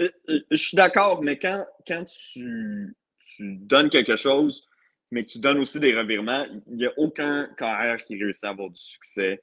[0.00, 0.10] Euh,
[0.50, 2.94] je suis d'accord, mais quand, quand tu,
[3.40, 4.66] donnes quelque chose,
[5.10, 8.50] mais que tu donnes aussi des revirements, il n'y a aucun carrière qui réussit à
[8.50, 9.42] avoir du succès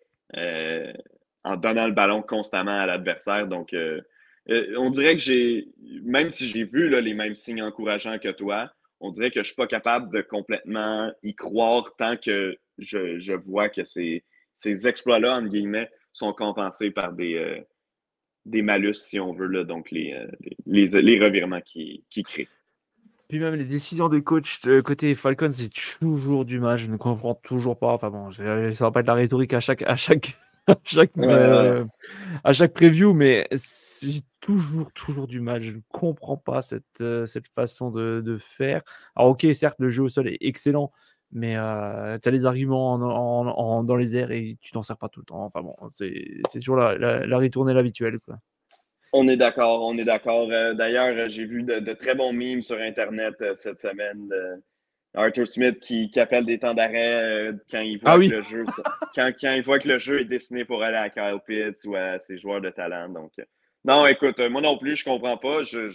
[1.46, 3.48] en donnant le ballon constamment à l'adversaire.
[3.48, 4.02] Donc, euh,
[4.50, 5.68] euh, on dirait que j'ai,
[6.04, 9.46] même si j'ai vu les mêmes signes encourageants que toi, on dirait que je ne
[9.46, 14.24] suis pas capable de complètement y croire tant que je, vois que ces,
[14.88, 17.60] exploits-là, entre guillemets, sont compensés par des, euh,
[18.46, 20.18] des malus, si on veut, donc les,
[20.66, 22.50] les, les, revirements qui, qui créent.
[23.28, 26.78] Puis même les décisions des coachs côté Falcons, c'est toujours du mal.
[26.78, 27.94] Je ne comprends toujours pas.
[27.94, 28.44] Enfin bon, ça
[28.80, 31.86] va pas être la rhétorique à chaque, à chaque, à, chaque, euh,
[32.44, 33.48] à chaque preview, mais
[34.02, 35.64] j'ai toujours, toujours du mal.
[35.64, 38.84] Je ne comprends pas cette, euh, cette façon de, de, faire.
[39.16, 40.92] Alors, ok, certes, le jeu au sol est excellent,
[41.32, 43.02] mais euh, tu as les arguments en,
[43.48, 45.46] en, dans les airs et tu t'en sers pas tout le temps.
[45.46, 46.14] Enfin bon, c'est
[46.54, 48.20] toujours la, la, la ritournelle habituelle.
[48.20, 48.38] Quoi.
[49.18, 50.48] On est d'accord, on est d'accord.
[50.48, 54.30] D'ailleurs, j'ai vu de, de, très bons memes sur Internet cette semaine.
[55.16, 58.66] Arthur Smith qui, appelle des temps d'arrêt euh, quand il voit ah que le jeu
[59.16, 62.20] quand, il voit que le jeu est destiné pour aller à Kyle Pitts ou à
[62.20, 63.10] ses joueurs de talent.
[63.10, 63.46] Donc, euh,
[63.86, 65.64] non, écoute, moi non plus, je comprends pas.
[65.64, 65.90] Je,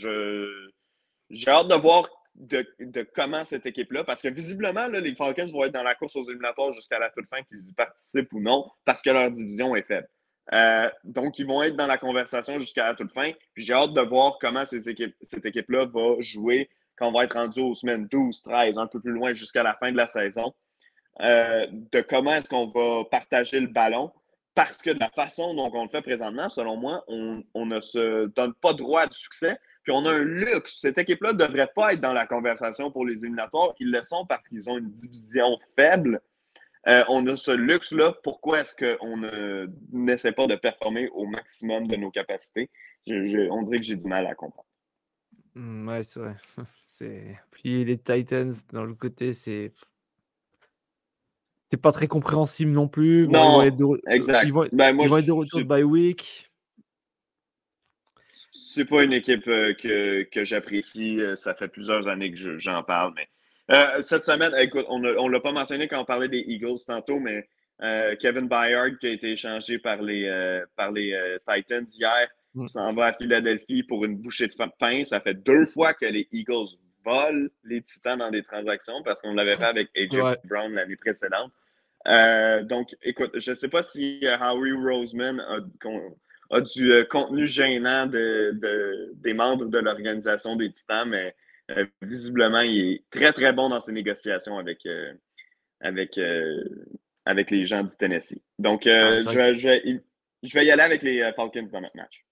[1.29, 2.65] j'ai hâte de voir de,
[3.15, 6.73] comment cette équipe-là, parce que visiblement, les Falcons vont être dans la course aux éliminatoires
[6.73, 10.09] jusqu'à la toute fin, qu'ils y participent ou non, parce que leur division est faible.
[10.53, 13.31] Euh, donc, ils vont être dans la conversation jusqu'à la toute fin.
[13.55, 17.61] Puis j'ai hâte de voir comment cette équipe-là va jouer quand on va être rendu
[17.61, 20.53] aux semaines 12, 13, un peu plus loin jusqu'à la fin de la saison,
[21.23, 24.13] euh, de comment est-ce qu'on va partager le ballon.
[24.55, 28.27] Parce que de la façon dont on le fait présentement, selon moi, on, ne se
[28.27, 29.57] donne pas droit du succès.
[29.85, 30.81] Puis on a un luxe.
[30.81, 33.73] Cette équipe-là ne devrait pas être dans la conversation pour les éliminatoires.
[33.79, 36.21] Ils le sont parce qu'ils ont une division faible.
[36.87, 38.15] On a ce luxe-là.
[38.23, 39.17] Pourquoi est-ce qu'on
[39.93, 42.71] n'essaie pas de performer au maximum de nos capacités?
[43.07, 44.67] on dirait que j'ai du mal à comprendre.
[45.55, 46.37] Mmh, ouais, c'est vrai.
[47.51, 49.73] Puis les Titans, dans le côté, c'est.
[51.71, 53.29] C'est pas très compréhensible non plus.
[53.29, 54.45] non, ils vont être de, exact.
[54.45, 56.51] Ils vont, ben, moi, être de retour by week.
[58.33, 61.21] C'est pas une équipe euh, que, que j'apprécie.
[61.21, 63.13] Euh, ça fait plusieurs années que j'en parle.
[63.15, 63.29] Mais
[63.71, 67.19] euh, cette semaine, écoute, on ne l'a pas mentionné quand on parlait des Eagles tantôt,
[67.19, 67.49] mais
[68.19, 73.07] Kevin Byard qui a été échangé par les, par les Titans hier il s'en va
[73.07, 75.05] à Philadelphie pour une bouchée de pain.
[75.05, 76.69] Ça fait deux fois que les Eagles
[77.05, 81.53] volent les Titans dans des transactions parce qu'on l'avait fait avec AJ Brown l'année précédente.
[82.09, 87.47] Euh, donc, écoute, je ne sais pas si euh, Howie Roseman a, du euh, contenu
[87.47, 91.35] gênant de, des membres de l'organisation des Titans, mais
[92.03, 94.87] visiblement, il est très, très bon dans ses négociations avec,
[95.81, 96.19] avec,
[97.25, 98.41] avec les gens du Tennessee.
[98.59, 100.03] Donc, ah, je, vais,
[100.43, 102.25] je vais y aller avec les Falcons dans notre match.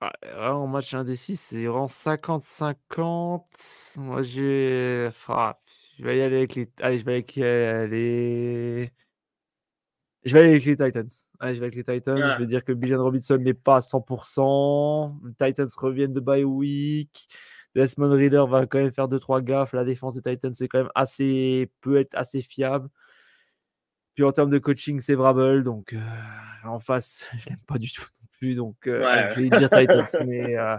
[0.00, 3.98] Ouais, vraiment, match indécis, c'est vraiment 50-50.
[3.98, 5.10] Moi, j'ai.
[5.26, 5.58] Ah,
[5.98, 6.70] je vais y aller avec les.
[6.80, 8.92] Allez, je vais avec euh, les.
[10.24, 11.08] Je vais aller avec les Titans.
[11.40, 12.18] Je vais avec les Titans.
[12.18, 15.14] Je vais dire que Bijan Robinson n'est pas à 100%.
[15.24, 17.28] Les Titans reviennent de bye week.
[17.74, 19.72] Desmond Reader va quand même faire 2-3 gaffes.
[19.72, 21.70] La défense des Titans, c'est quand même assez.
[21.80, 22.88] peut être assez fiable.
[24.14, 25.62] Puis en termes de coaching, c'est Vrabel.
[25.62, 25.98] Donc euh,
[26.64, 28.08] en face, je l'aime pas du tout
[28.40, 30.06] donc euh, je vais dire Titans.
[30.26, 30.76] mais, euh,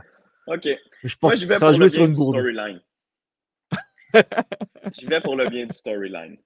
[0.47, 0.67] ok.
[1.04, 2.38] Je pense que ça va jouer sur une bourde.
[2.38, 2.82] Storyline.
[4.93, 6.38] J'y vais pour le bien du storyline.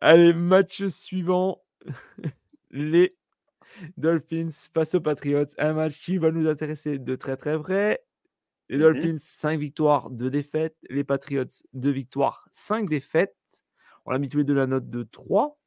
[0.00, 1.62] Allez, match suivant.
[2.70, 3.16] Les
[3.96, 5.46] Dolphins face aux Patriots.
[5.58, 8.02] Un match qui va nous intéresser de très très près.
[8.68, 8.80] Les mm-hmm.
[8.80, 10.76] Dolphins, 5 victoires, 2 défaites.
[10.90, 13.34] Les Patriots, 2 victoires, 5 défaites.
[14.04, 15.58] On a mis tous les deux la note de 3.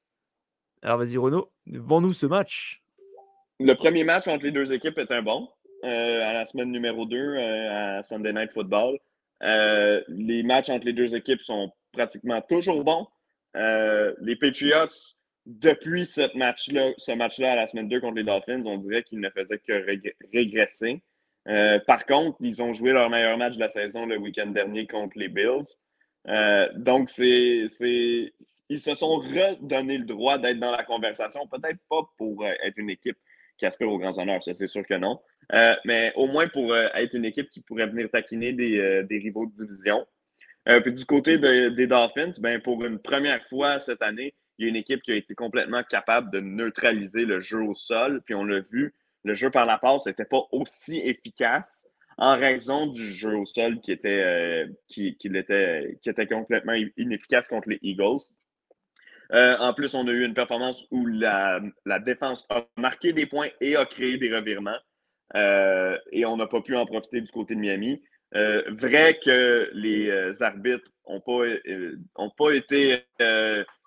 [0.84, 2.82] Alors vas-y Renaud, vends-nous ce match.
[3.60, 5.48] Le premier match entre les deux équipes est un bon.
[5.84, 9.00] Euh, à la semaine numéro 2 euh, à Sunday Night Football.
[9.44, 13.08] Euh, les matchs entre les deux équipes sont pratiquement toujours bons.
[13.56, 18.78] Les Patriots, depuis ce match-là, ce match-là à la semaine 2 contre les Dolphins, on
[18.78, 19.86] dirait qu'ils ne faisaient que
[20.34, 21.02] régresser.
[21.88, 25.18] par contre, ils ont joué leur meilleur match de la saison le week-end dernier contre
[25.18, 25.78] les Bills.
[26.78, 27.66] donc, c'est,
[28.72, 31.46] ils se sont redonné le droit d'être dans la conversation.
[31.46, 33.18] Peut-être pas pour euh, être une équipe
[33.58, 35.20] qui aspire aux grands honneurs, ça c'est sûr que non.
[35.54, 39.46] Euh, mais au moins pour euh, être une équipe qui pourrait venir taquiner des, rivaux
[39.46, 40.06] de division.
[40.66, 44.70] Puis du côté des Dolphins, ben, pour une première fois cette année, il y a
[44.70, 48.22] une équipe qui a été complètement capable de neutraliser le jeu au sol.
[48.26, 48.94] Puis on l'a vu,
[49.24, 53.80] le jeu par la passe n'était pas aussi efficace en raison du jeu au sol
[53.80, 58.20] qui était, qui, était, qui était complètement inefficace contre les Eagles.
[59.34, 61.62] Euh, en plus, on a eu une performance où la,
[62.06, 64.78] défense a marqué des points et a créé des revirements.
[65.36, 68.02] Euh, et on n'a pas pu en profiter du côté de Miami.
[68.34, 71.44] Euh, vrai que les arbitres n'ont pas,
[72.16, 73.06] ont pas été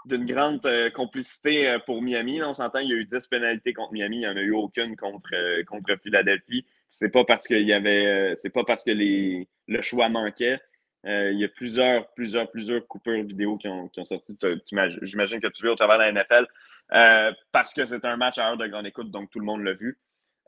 [0.07, 2.43] d'une grande complicité pour Miami.
[2.43, 4.53] on s'entend, il y a eu 10 pénalités contre Miami, il n'y en a eu
[4.53, 6.67] aucune contre, contre Philadelphie.
[6.91, 8.35] C'est pas parce y avait.
[8.37, 10.61] c'est pas parce que les, le choix manquait.
[11.07, 14.39] Euh, il y a plusieurs, plusieurs, plusieurs coupures vidéo qui ont, qui ont sorti.
[15.03, 16.47] J'imagine que tu veux au travers de la NFL
[16.93, 19.63] euh, parce que c'est un match à heure de grande écoute, donc tout le monde
[19.63, 19.99] l'a vu.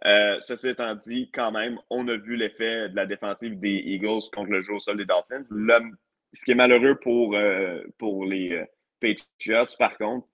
[0.05, 4.29] Euh, ceci étant dit, quand même, on a vu l'effet de la défensive des Eagles
[4.33, 5.43] contre le jeu au sol des Dolphins.
[5.43, 7.37] ce qui est malheureux pour,
[7.99, 8.63] pour les
[9.01, 10.29] Patriots, par contre,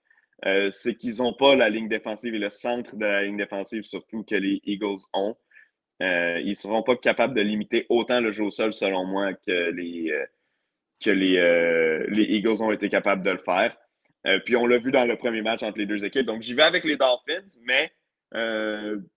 [0.71, 4.23] c'est qu'ils n'ont pas la ligne défensive et le centre de la ligne défensive, surtout
[4.23, 5.37] que les Eagles ont.
[6.01, 9.33] Euh, ils ne seront pas capables de limiter autant le jeu au sol, selon moi,
[9.33, 10.25] que les, euh,
[11.03, 13.75] que les, euh, les, Eagles ont été capables de le faire.
[14.45, 16.25] puis on l'a vu dans le premier match entre les deux équipes.
[16.25, 17.91] Donc j'y vais avec les Dolphins, mais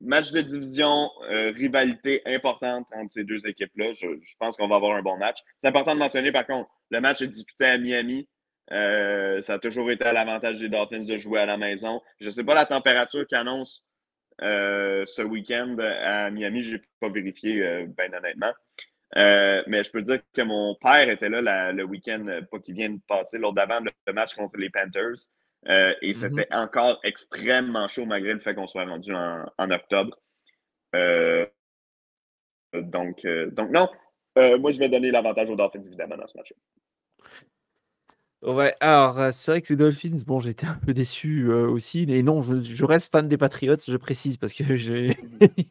[0.01, 3.93] match de division, rivalité importante entre ces deux équipes-là.
[3.93, 4.07] Je,
[4.39, 5.39] pense qu'on va avoir un bon match.
[5.59, 8.29] C'est important de mentionner, par contre, le match est disputé à Miami.
[8.69, 12.01] ça a toujours été à l'avantage des Dolphins de jouer à la maison.
[12.21, 13.87] Je ne sais pas la température qu'annonce
[14.43, 16.63] euh, ce week-end à Miami.
[16.63, 18.53] Je n'ai pas vérifié, euh, bien honnêtement.
[19.17, 22.91] Euh, mais je peux dire que mon père était là le week-end, pas qu'il vient
[22.91, 25.31] de passer, lors d'avant, le match contre les Panthers.
[25.69, 26.15] Et mhm.
[26.15, 30.17] c'était encore extrêmement chaud malgré le fait qu'on soit rendu en, octobre.
[32.75, 33.89] donc, donc, non,
[34.59, 36.53] moi, je vais donner l'avantage aux Dolphins, évidemment, dans ce match.
[38.47, 42.07] Ouais, alors, euh, c'est vrai que les Dolphins, bon, j'étais un peu déçu, euh, aussi,
[42.07, 45.17] mais non, je reste fan des Patriots, je précise, parce que j'ai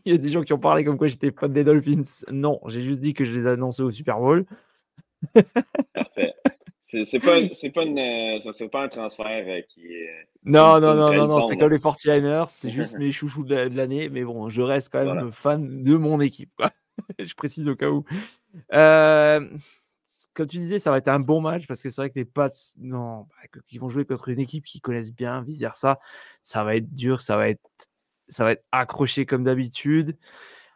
[0.05, 2.25] il y a des gens qui ont parlé comme quoi j'étais fan des Dolphins.
[2.31, 4.45] Non, j'ai juste dit que je les annonçais au Super Bowl.
[5.93, 6.34] Parfait.
[7.03, 7.41] C'est pas,
[7.73, 10.27] pas, une, pas un transfert qui est.
[10.43, 14.09] Non, non, non, non, non, c'est comme les 49ers, c'est juste mes chouchous de l'année,
[14.09, 16.61] mais bon, je reste quand même fan de mon équipe.
[17.19, 18.05] je précise au cas où.
[18.73, 19.49] Euh,
[20.33, 22.25] comme tu disais, ça va être un bon match parce que c'est vrai que les
[22.25, 25.99] Pats, non, bah, qui vont jouer contre une équipe qui connaissent bien, vice versa,
[26.43, 27.61] ça va être dur, ça va être,
[28.27, 30.17] ça va être accroché comme d'habitude.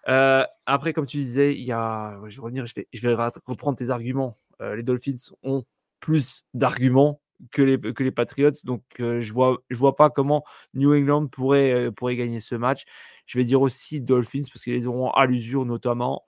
[0.08, 3.14] Euh, après, comme tu disais, il y a, je vais revenir, je vais, je vais
[3.46, 4.38] reprendre tes arguments.
[4.62, 5.66] Euh, les Dolphins ont
[6.00, 10.44] plus d'arguments que les, que les Patriots, donc euh, je vois, je vois pas comment
[10.74, 12.84] New England pourrait, pourrait gagner ce match.
[13.26, 16.24] Je vais dire aussi Dolphins parce qu'ils auront à l'usure notamment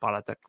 [0.00, 0.40] par l'attaque.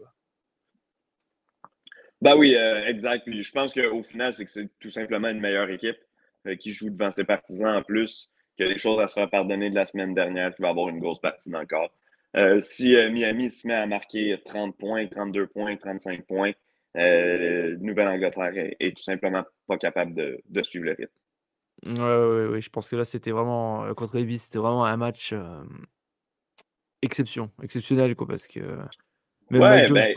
[2.21, 3.23] Bah oui, euh, exact.
[3.27, 5.99] je pense qu'au final, c'est que c'est tout simplement une meilleure équipe
[6.47, 9.29] euh, qui joue devant ses partisans en plus, qui a des choses à se faire
[9.29, 11.91] pardonner de la semaine dernière, qui va avoir une grosse partie encore.
[12.35, 16.51] Euh, si Miami se met à marquer 30 points, 32 points, 35 points,
[17.79, 21.13] Nouvelle-Angleterre est, tout simplement pas capable de, suivre le rythme.
[21.85, 25.33] Oui, ouais, je pense que là, c'était vraiment, contre Levis, c'était vraiment un match
[27.01, 28.59] exception, exceptionnel, quoi, parce que.
[29.49, 30.13] Même ouais, ben,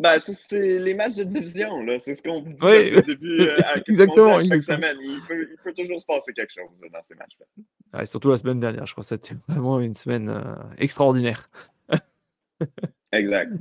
[0.00, 1.98] ben, c'est les matchs de division, là.
[1.98, 2.92] C'est ce qu'on dit oui.
[3.06, 4.96] depuis euh, exactement, chaque semaine.
[4.98, 8.06] Il peut, il peut, toujours se passer quelque chose dans ces matchs-là.
[8.06, 11.50] surtout la semaine dernière, je crois que c'était vraiment une semaine euh, extraordinaire.
[13.12, 13.52] exact.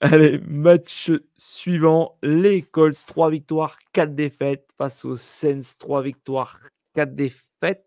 [0.00, 2.16] Allez, match suivant.
[2.22, 6.58] Les Colts, 3 victoires, 4 défaites face aux Saints, 3 victoires,
[6.94, 7.86] 4 défaites.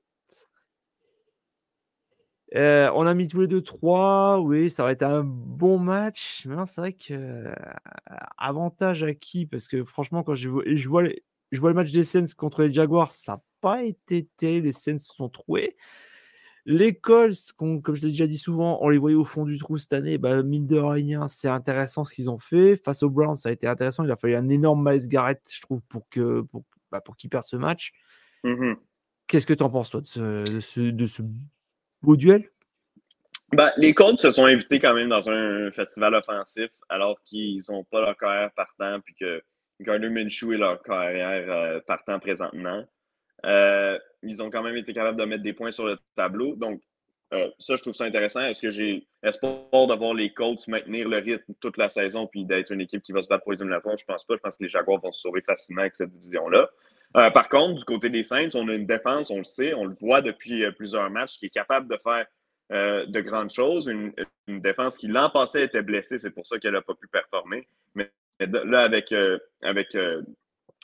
[2.56, 4.40] Euh, on a mis tous les deux 3.
[4.42, 6.46] Oui, ça va être un bon match.
[6.46, 7.54] Maintenant, c'est vrai que euh,
[8.38, 9.46] avantage à qui?
[9.48, 13.12] Parce que franchement, quand je vois, je vois, le match des Saints contre les Jaguars,
[13.12, 14.68] ça n'a pas été terrible.
[14.68, 15.76] Les Saints se sont troués.
[16.66, 19.78] Les Colts, comme je l'ai déjà dit souvent, on les voyait au fond du trou
[19.78, 20.18] cette année.
[20.18, 22.78] Bah, mine de rien, c'est intéressant ce qu'ils ont fait.
[22.78, 24.06] Face aux Browns, ça a été intéressant.
[24.06, 27.30] Il a fallu un énorme Miles Garrett, je trouve, pour que pour, bah, pour qu'ils
[27.30, 27.92] perdent ce match.
[28.44, 28.74] Mmh
[29.28, 31.22] Qu'est-ce que tu en penses, toi, de ce, de ce
[32.02, 32.50] beau duel?
[33.54, 37.84] Ben, les Colts se sont invités quand même dans un festival offensif alors qu'ils n'ont
[37.84, 39.42] pas leur carrière partant puis que
[39.80, 42.84] Gardner Minshew est leur carrière euh, partant présentement.
[43.46, 46.56] Euh, ils ont quand même été capables de mettre des points sur le tableau.
[46.56, 46.82] Donc,
[47.34, 48.42] euh, ça, je trouve ça intéressant.
[48.42, 52.46] Est-ce que j'ai espoir de voir les Colts maintenir le rythme toute la saison puis
[52.46, 53.98] d'être une équipe qui va se battre pour les éliminatoires?
[53.98, 54.36] Je pense pas.
[54.36, 56.70] Je pense que les Jaguars vont se sauver facilement avec cette division-là.
[57.32, 59.96] par contre, du côté des Saints, on a une défense, on le sait, on le
[60.00, 62.26] voit depuis plusieurs matchs, qui est capable de faire
[62.72, 63.88] euh, de grandes choses.
[63.88, 64.14] Une,
[64.48, 67.68] défense qui l'an passé était blessée, c'est pour ça qu'elle n'a pas pu performer.
[67.94, 70.24] Mais là, avec, euh, avec euh,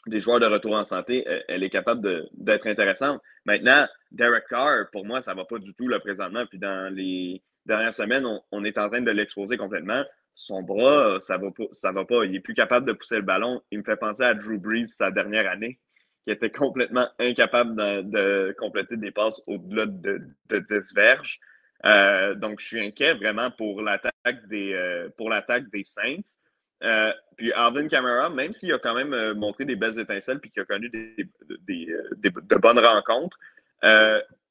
[0.07, 3.21] des joueurs de retour en santé, elle, est capable d'être intéressante.
[3.45, 6.45] Maintenant, Derek Carr, pour moi, ça ne va pas du tout là, présentement.
[6.45, 10.03] Puis dans les dernières semaines, on, est en train de l'exposer complètement.
[10.35, 12.25] Son bras, ça ne va, va pas.
[12.25, 13.61] Il n'est plus capable de pousser le ballon.
[13.71, 15.79] Il me fait penser à Drew Brees sa dernière année,
[16.25, 17.75] qui était complètement incapable
[18.09, 21.39] de, compléter des passes au-delà de, de 10 verges.
[21.85, 26.39] Euh, donc, je suis inquiet vraiment pour l'attaque des, euh, pour l'attaque des Saints.
[26.83, 30.61] Euh, puis Alvin Kamara, même s'il a quand même montré des belles étincelles puis qu'il
[30.61, 31.15] a connu des,
[31.47, 33.37] de bonnes rencontres,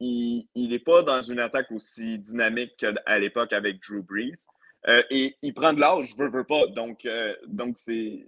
[0.01, 4.47] il n'est pas dans une attaque aussi dynamique qu'à l'époque avec Drew Brees.
[5.11, 6.67] et il prend de l'âge, je veux, veux pas.
[6.69, 7.07] Donc,
[7.47, 8.27] donc c'est,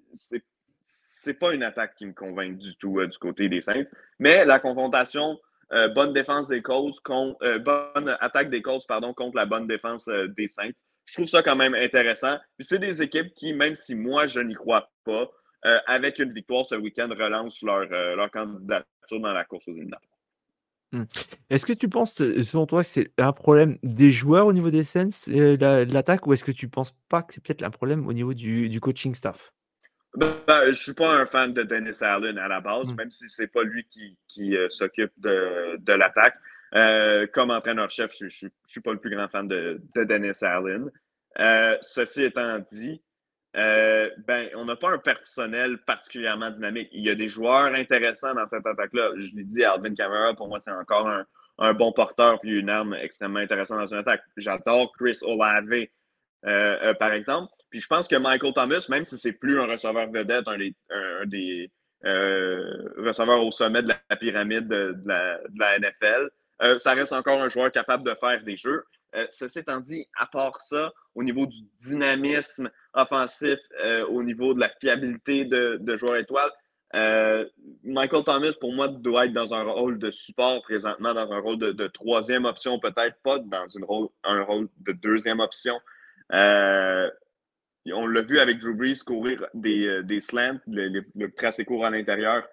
[0.82, 3.84] c'est, pas une attaque qui me convainc du tout du côté des Saints.
[4.18, 5.38] Mais la confrontation
[5.72, 9.68] euh, bonne défense des Colts contre euh, bonne attaque des Colts pardon, contre la bonne
[9.68, 10.70] défense euh, des Saints.
[11.10, 12.38] Je trouve ça quand même intéressant.
[12.56, 15.28] Puis c'est des équipes qui, même si moi je n'y crois pas,
[15.86, 20.06] avec une victoire ce week-end, relancent leur, leur candidature dans la course aux éliminatoires.
[20.92, 21.04] Hmm.
[21.50, 24.84] Est-ce que tu penses, selon toi, que c'est un problème des joueurs au niveau des
[24.84, 28.06] Saints, de l'attaque, ou est-ce que tu ne penses pas que c'est peut-être un problème
[28.06, 29.52] au niveau du, du coaching staff?
[30.14, 32.96] Ben, ben, je ne suis pas un fan de Dennis Allen à la base, mm.
[32.96, 33.86] même si ce n'est pas lui
[34.28, 36.36] qui, euh, s'occupe de, de l'attaque.
[36.74, 40.90] Euh, comme entraîneur-chef, je ne suis pas le plus grand fan de, de Dennis Allen.
[41.38, 43.02] Euh, ceci étant dit,
[43.54, 46.88] ben, on n'a pas un personnel particulièrement dynamique.
[46.92, 49.12] Il y a des joueurs intéressants dans cette attaque-là.
[49.16, 52.94] Je l'ai dit, Alvin Kamara, pour moi, c'est encore un, bon porteur puis une arme
[52.94, 54.22] extrêmement intéressante dans une attaque.
[54.36, 55.86] J'adore Chris Olave,
[56.98, 57.52] par exemple.
[57.70, 60.74] Puis je pense que Michael Thomas, même si c'est plus un receveur vedette, un des,
[60.90, 61.70] un des
[62.04, 66.30] euh, receveurs au sommet de la pyramide de, la, NFL,
[66.62, 68.84] euh, ça reste encore un joueur capable de faire des jeux.
[69.14, 73.58] Euh, ceci étant dit, à part ça, au niveau du dynamisme offensif,
[74.08, 76.50] au niveau de la fiabilité de, de joueur étoile,
[77.84, 81.58] Michael Thomas, pour moi, doit être dans un rôle de support présentement, dans un rôle
[81.58, 83.66] de, troisième option, peut-être pas dans
[84.24, 85.74] un rôle de deuxième option.
[86.30, 91.90] on l'a vu avec Drew Brees courir des, des slants, le, le, tracé court à
[91.90, 92.46] l'intérieur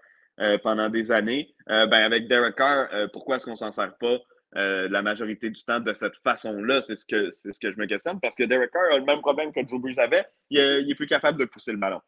[0.61, 1.55] pendant des années.
[1.67, 4.17] ben avec Derek Carr, pourquoi est-ce qu'on s'en sert pas?
[4.57, 6.81] La majorité du temps de cette façon-là?
[6.81, 9.21] C'est ce, que, ce que je me questionne parce que Derek Carr a le même
[9.21, 10.25] problème que Drew Brees avait.
[10.49, 12.01] Il, il est plus capable de pousser le ballon.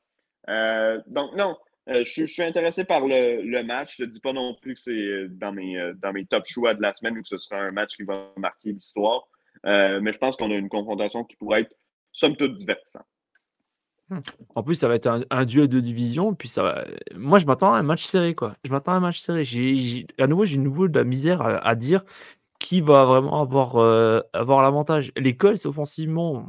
[1.07, 1.55] donc, non,
[1.89, 3.95] euh, je, suis intéressé par le, match.
[3.97, 6.45] Je ne dis pas non plus que c'est euh, dans mes, euh, dans mes top
[6.45, 9.27] choix de la semaine ou que ce sera un match qui va marquer l'histoire.
[9.63, 11.73] mais je pense qu'on a une confrontation qui pourrait être,
[12.11, 13.05] somme toute, divertissante.
[14.09, 14.19] Hmm.
[14.55, 16.35] En plus, ça va être un, duel de division.
[16.35, 16.85] Puis ça va...
[17.15, 18.35] Moi, je m'attends à un match serré.
[18.35, 18.55] Quoi.
[18.63, 19.43] Je m'attends à un match serré.
[19.43, 22.03] J'ai, à nouveau, j'ai nouveau de la misère à, dire
[22.59, 23.77] qui va vraiment avoir,
[24.33, 25.11] avoir l'avantage.
[25.15, 26.45] Les Colts, offensivement,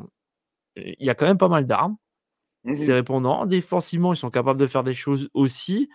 [0.77, 1.97] il y a quand même pas mal d'armes.
[2.65, 3.47] Mmh c'est répondant.
[3.47, 5.89] Défensivement, ils sont capables de faire des choses aussi.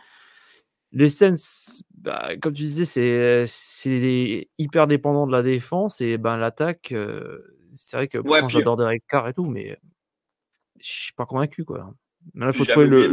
[0.92, 6.94] Les Sens, bah, comme tu disais, c'est hyper dépendant de la défense et ben l'attaque,
[7.74, 9.78] c'est vrai que j'adore Derek Carr et tout, mais
[10.80, 11.94] je suis pas convaincu quoi.
[12.36, 13.10] il faut trouver le,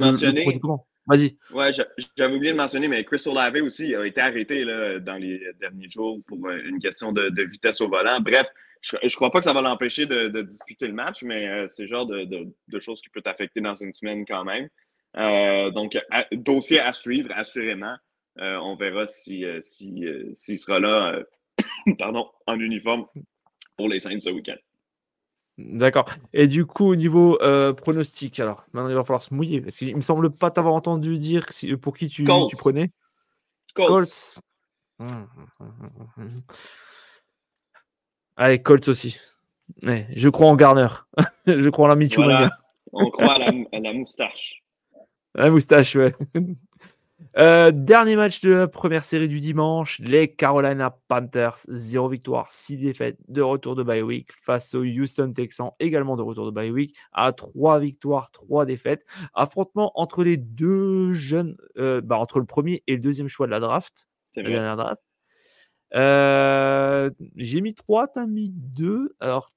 [1.06, 1.36] Vas-y.
[1.52, 1.72] Ouais,
[2.16, 5.88] j'avais oublié de mentionner, mais Chris Olave aussi a été arrêté là, dans les derniers
[5.88, 8.20] jours pour une question de, de vitesse au volant.
[8.20, 8.48] Bref,
[8.82, 11.82] je ne crois pas que ça va l'empêcher de, disputer le match, mais euh, c'est
[11.82, 14.68] le genre de, choses qui peut t'affecter dans une semaine quand même.
[15.16, 15.96] Euh, donc,
[16.32, 17.94] dossier à suivre, assurément.
[18.38, 21.22] Euh, on verra s'il si, si, sera là
[21.98, 23.06] pardon, en uniforme
[23.76, 24.56] pour les Saints ce week-end.
[25.58, 26.08] D'accord.
[26.32, 27.38] Et du coup, au niveau
[27.76, 29.60] pronostic, alors, maintenant il va falloir se mouiller.
[29.60, 31.46] Parce qu'il me semble pas t'avoir entendu dire
[31.80, 32.90] pour qui tu, tu prenais.
[33.74, 34.40] Colts.
[34.98, 35.26] Hum,
[35.60, 35.68] hum,
[36.16, 36.28] hum,
[38.36, 39.18] Allez, Colts aussi.
[39.82, 40.88] je crois en Garner.
[41.46, 42.22] je crois en la Michou
[42.92, 43.32] On croit
[43.72, 44.62] à la, moustache.
[45.34, 46.14] La moustache, ouais.
[47.36, 52.76] Euh, dernier match de la première série du dimanche, les Carolina Panthers, 0 victoire, 6
[52.76, 56.70] défaites, de retour de bye week face aux Houston Texans, également de retour de bye
[56.70, 59.04] week, à 3 victoires, 3 défaites.
[59.34, 63.52] Affrontement entre les deux jeunes, euh, bah, entre le premier et le deuxième choix de
[63.52, 64.08] la draft.
[64.36, 65.02] La dernière draft.
[65.94, 69.14] Euh, j'ai mis 3, tu as mis 2.
[69.20, 69.52] Alors,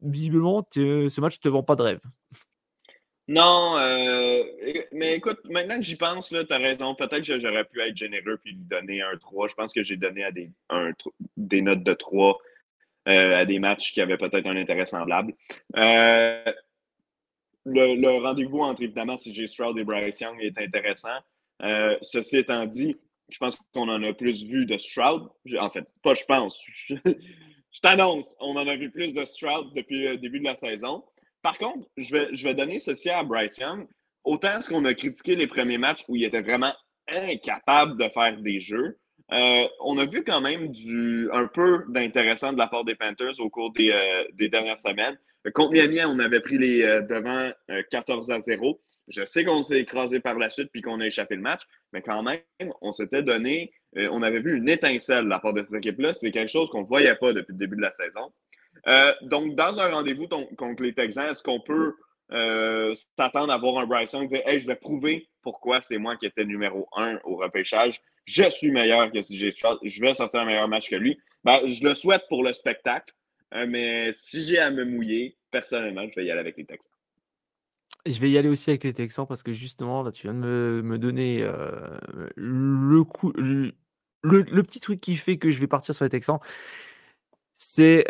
[0.00, 2.00] visiblement, ce match ne te vend pas de rêve.
[3.26, 4.42] Non, euh,
[4.92, 6.94] mais écoute, maintenant que j'y pense, tu as raison.
[6.94, 9.48] Peut-être que j'aurais pu être généreux et lui donner un 3.
[9.48, 10.50] Je pense que j'ai donné à des,
[11.36, 12.38] des notes de 3
[13.08, 15.32] euh, à des matchs qui avaient peut-être un intérêt semblable.
[15.74, 16.38] le,
[18.20, 21.18] rendez-vous entre évidemment CJ Stroud et Bryce Young est intéressant.
[22.02, 22.94] ceci étant dit,
[23.30, 25.28] je pense qu'on en a plus vu de Stroud.
[25.58, 26.62] En fait, pas je pense.
[27.74, 31.02] Je, t'annonce, on en a vu plus de Stroud depuis le début de la saison.
[31.44, 33.86] Par contre, je vais, je vais donner ceci à Bryce Young.
[34.24, 36.72] Autant ce qu'on a critiqué les premiers matchs où il était vraiment
[37.06, 38.98] incapable de faire des jeux,
[39.30, 43.38] euh, on a vu quand même du, un peu d'intéressant de la part des Panthers
[43.40, 45.18] au cours des, euh, des dernières semaines.
[45.52, 47.50] Contre Miami, on avait pris les euh, devants
[47.90, 48.80] 14 à 0.
[49.08, 51.60] Je sais qu'on s'est écrasé par la suite puis qu'on a échappé le match,
[51.92, 52.40] mais quand même,
[52.80, 56.14] on s'était donné, on avait vu une étincelle de la part de cette équipe-là.
[56.14, 58.32] C'est quelque chose qu'on ne voyait pas depuis le début de la saison.
[58.86, 61.94] Euh, donc, dans un rendez-vous contre les Texans, est-ce qu'on peut
[62.32, 66.26] euh, s'attendre à voir un Bryson dire Hey, je vais prouver pourquoi c'est moi qui
[66.26, 68.00] étais numéro un au repêchage.
[68.24, 69.78] Je suis meilleur que CJ Stroud.
[69.82, 71.18] Je vais sortir un meilleur match que lui.
[71.44, 73.12] Ben, je le souhaite pour le spectacle,
[73.52, 76.90] mais si j'ai à me mouiller, personnellement, je vais y aller avec les Texans.
[78.06, 80.80] Je vais y aller aussi avec les Texans parce que justement, là, tu viens de
[80.82, 81.46] me, donner
[82.36, 86.38] le, coup, le, petit truc qui fait que je vais partir sur les Texans.
[87.54, 88.04] C'est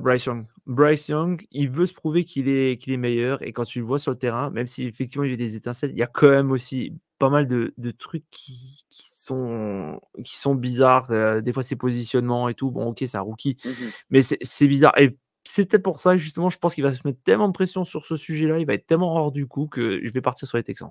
[0.00, 0.46] Bryce Young.
[0.66, 3.42] Bryce Young, il veut se prouver qu'il est, qu'il est meilleur.
[3.42, 5.56] Et quand tu le vois sur le terrain, même si effectivement il y a des
[5.56, 10.54] étincelles, il y a quand même aussi pas mal de, trucs qui, sont, qui sont
[10.54, 11.42] bizarres.
[11.42, 12.70] des fois, ses positionnements et tout.
[12.70, 13.70] Bon, ok, c'est un rookie, mmh
[14.10, 14.92] mais c'est bizarre.
[14.98, 18.06] Et c'était pour ça, justement, je pense qu'il va se mettre tellement de pression sur
[18.06, 20.64] ce sujet-là, il va être tellement hors du coup que je vais partir sur les
[20.64, 20.90] Texans.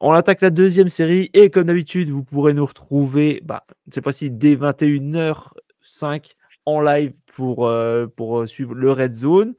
[0.00, 4.30] On attaque la deuxième série et comme d'habitude, vous pourrez nous retrouver bah, cette fois-ci
[4.30, 6.32] dès 21h05
[6.66, 9.54] en live pour, euh, pour euh, suivre le Red Zone.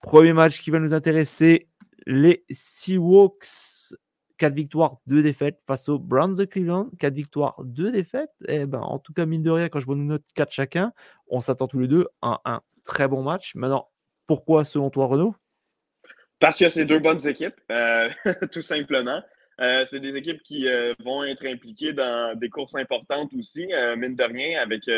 [0.00, 1.68] Premier match qui va nous intéresser,
[2.06, 3.94] les Seahawks
[4.38, 6.90] 4 victoires, 2 défaites face aux Browns de Cleveland.
[6.98, 8.32] 4 victoires, 2 défaites.
[8.48, 10.50] Et eh ben, en tout cas, mine de rien, quand je vois nos notes 4
[10.50, 10.92] chacun,
[11.28, 13.54] on s'attend tous les deux à un très bon match.
[13.54, 13.88] Maintenant,
[14.26, 15.36] pourquoi selon toi, Renaud?
[16.40, 18.08] Parce que c'est deux bonnes équipes, euh,
[18.50, 19.22] tout simplement.
[19.60, 24.16] Euh, c'est des équipes qui euh, vont être impliquées dans des courses importantes aussi, mine
[24.16, 24.88] de rien, avec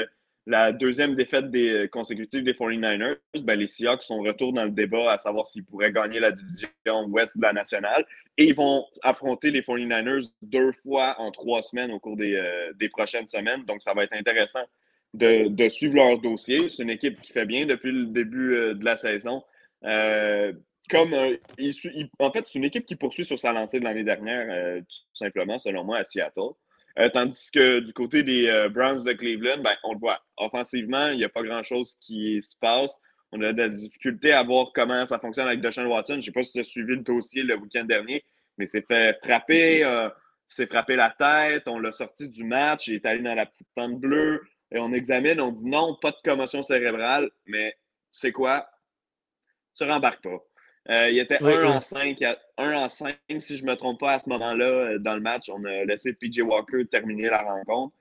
[0.46, 1.46] la deuxième défaite
[1.90, 5.92] consécutive des 49ers, ben, les Seahawks sont retour dans le débat à savoir s'ils pourraient
[5.92, 6.68] gagner la division
[7.08, 8.04] ouest de la nationale.
[8.36, 12.72] Et ils vont affronter les 49ers deux fois en trois semaines au cours des, euh,
[12.74, 13.64] des prochaines semaines.
[13.64, 14.64] Donc, ça va être intéressant
[15.14, 16.68] de, suivre leur dossier.
[16.68, 19.42] C'est une équipe qui fait bien depuis le début de la saison.
[20.90, 25.14] Comme en fait, c'est une équipe qui poursuit sur sa lancée de l'année dernière, tout
[25.14, 26.52] simplement, selon moi, à Seattle.
[27.12, 30.20] tandis que du côté des Browns de Cleveland, ben, on le voit.
[30.36, 33.00] Offensivement, il n'y a pas grand-chose qui se passe.
[33.32, 36.14] On a de la difficulté à voir comment ça fonctionne avec Deshaun Watson.
[36.14, 38.24] Je ne sais pas si tu as suivi le dossier le week-end dernier,
[38.58, 40.08] mais c'est fait frapper, euh,
[40.46, 43.66] s'est frappé la tête, on l'a sorti du match, il est allé dans la petite
[43.74, 47.76] tente bleue, et on examine, on dit non, pas de commotion cérébrale, mais
[48.10, 48.68] c'est quoi?
[49.76, 50.38] Tu rembarques pas.
[50.90, 52.22] Euh, il était 1 en 5,
[52.58, 55.20] 1 en 5, si je ne me trompe pas, à ce moment-là, euh, dans le
[55.20, 55.48] match.
[55.48, 57.94] On a laissé PJ Walker terminer la rencontre.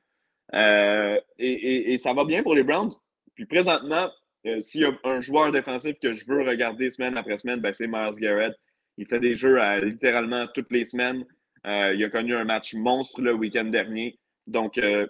[1.40, 2.92] et, ça va bien pour les Browns.
[3.36, 4.10] Puis présentement,
[4.46, 7.74] euh, s'il y a un joueur défensif que je veux regarder semaine après semaine, ben,
[7.74, 8.54] c'est Miles Garrett.
[8.98, 11.26] Il fait des jeux littéralement toutes les semaines.
[11.66, 14.20] Euh, il a connu un match monstre le week-end dernier.
[14.46, 15.08] Donc, euh,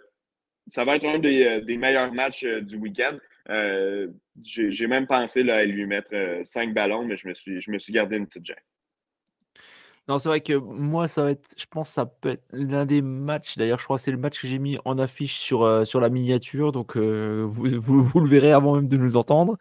[0.69, 3.17] ça va être un des, meilleurs matchs du week-end.
[3.47, 6.13] J'ai même pensé là, à lui mettre
[6.43, 8.57] cinq ballons, mais je me suis, je me suis gardé une petite gêne.
[10.09, 12.85] Non, c'est vrai que moi, ça va être, je pense, que ça peut être l'un
[12.85, 13.57] des matchs.
[13.57, 16.01] D'ailleurs, je crois que c'est le match que j'ai mis en affiche sur, euh, sur
[16.01, 16.73] la miniature.
[16.73, 19.57] Donc, euh, vous, vous, le verrez avant même de nous entendre.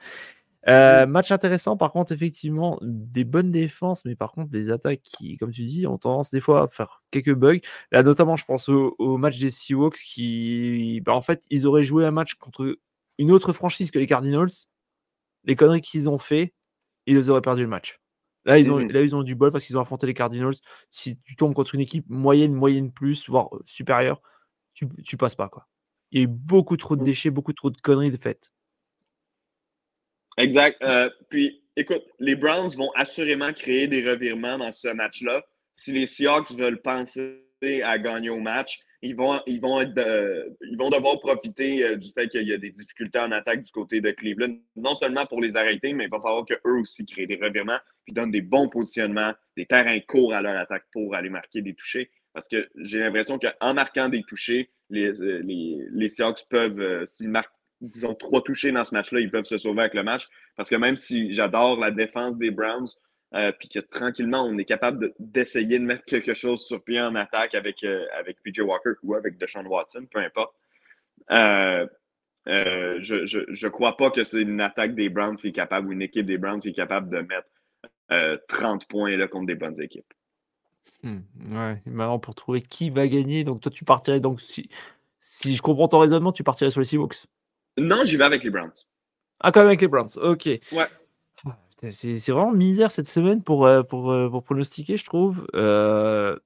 [0.69, 5.37] Euh, match intéressant, par contre, effectivement, des bonnes défenses, mais par contre, des attaques qui,
[5.37, 7.61] comme tu dis, ont tendance des fois à faire quelques bugs.
[7.93, 12.05] Là, notamment, je pense au, match des Seahawks qui, bah, en fait, ils auraient joué
[12.05, 12.77] un match contre
[13.19, 14.51] une autre franchise que les Cardinals.
[15.45, 16.55] Les conneries qu'ils ont fait,
[17.07, 18.01] ils auraient perdu le match.
[18.45, 20.55] Là, ils ont, mmh là, ils ont du bol parce qu'ils ont affronté les Cardinals.
[20.91, 24.21] Si tu tombes contre une équipe moyenne, moyenne plus, voire supérieure,
[24.75, 25.49] tu, tu passes pas.
[25.49, 25.69] Quoi.
[26.11, 27.05] Il y a eu beaucoup trop de mmh.
[27.05, 28.53] déchets, beaucoup trop de conneries de fait.
[30.39, 30.83] Exact.
[31.29, 35.43] puis, écoute, les Browns vont assurément créer des revirements dans ce match-là.
[35.75, 37.45] Si les Seahawks veulent penser
[37.83, 42.09] à gagner au match, ils vont, ils vont, être ils vont devoir profiter euh, du
[42.11, 45.41] fait qu'il y a des difficultés en attaque du côté de Cleveland, non seulement pour
[45.41, 48.69] les arrêter, mais il va falloir qu'eux aussi créent des revirements, puis donnent des bons
[48.69, 52.11] positionnements, des terrains courts à leur attaque pour aller marquer des touchés.
[52.33, 57.05] Parce que j'ai l'impression qu'en marquant des touchés, les, euh, les, les Seahawks peuvent, euh,
[57.05, 60.29] s'ils marquent, disons, trois touchés dans ce match-là, ils peuvent se sauver avec le match.
[60.57, 62.89] Parce que même si j'adore la défense des Browns,
[63.35, 67.15] euh, puis que tranquillement, on est capable d'essayer de, mettre quelque chose sur pied en
[67.15, 70.55] attaque avec, euh, avec PJ Walker ou avec Deshaun Watson, peu importe.
[71.31, 71.87] Euh,
[72.47, 76.03] je ne crois pas que c'est une attaque des Browns qui est capable ou une
[76.03, 80.13] équipe des Browns qui est capable de mettre 30 points là, contre des bonnes équipes.
[81.03, 81.21] Hmm,
[81.51, 84.69] ouais, maintenant pour trouver qui va gagner, donc toi tu partirais donc si,
[85.19, 87.27] si je comprends ton raisonnement, tu partirais sur les Seahawks.
[87.79, 88.73] Non, j'y vais avec les Browns.
[89.41, 90.45] Ah, quand même avec les Browns, ok.
[90.45, 90.87] Ouais.
[91.91, 95.47] C'est vraiment misère cette semaine pour, euh, pour, euh, pour pronostiquer, je trouve.
[95.55, 96.39] Euh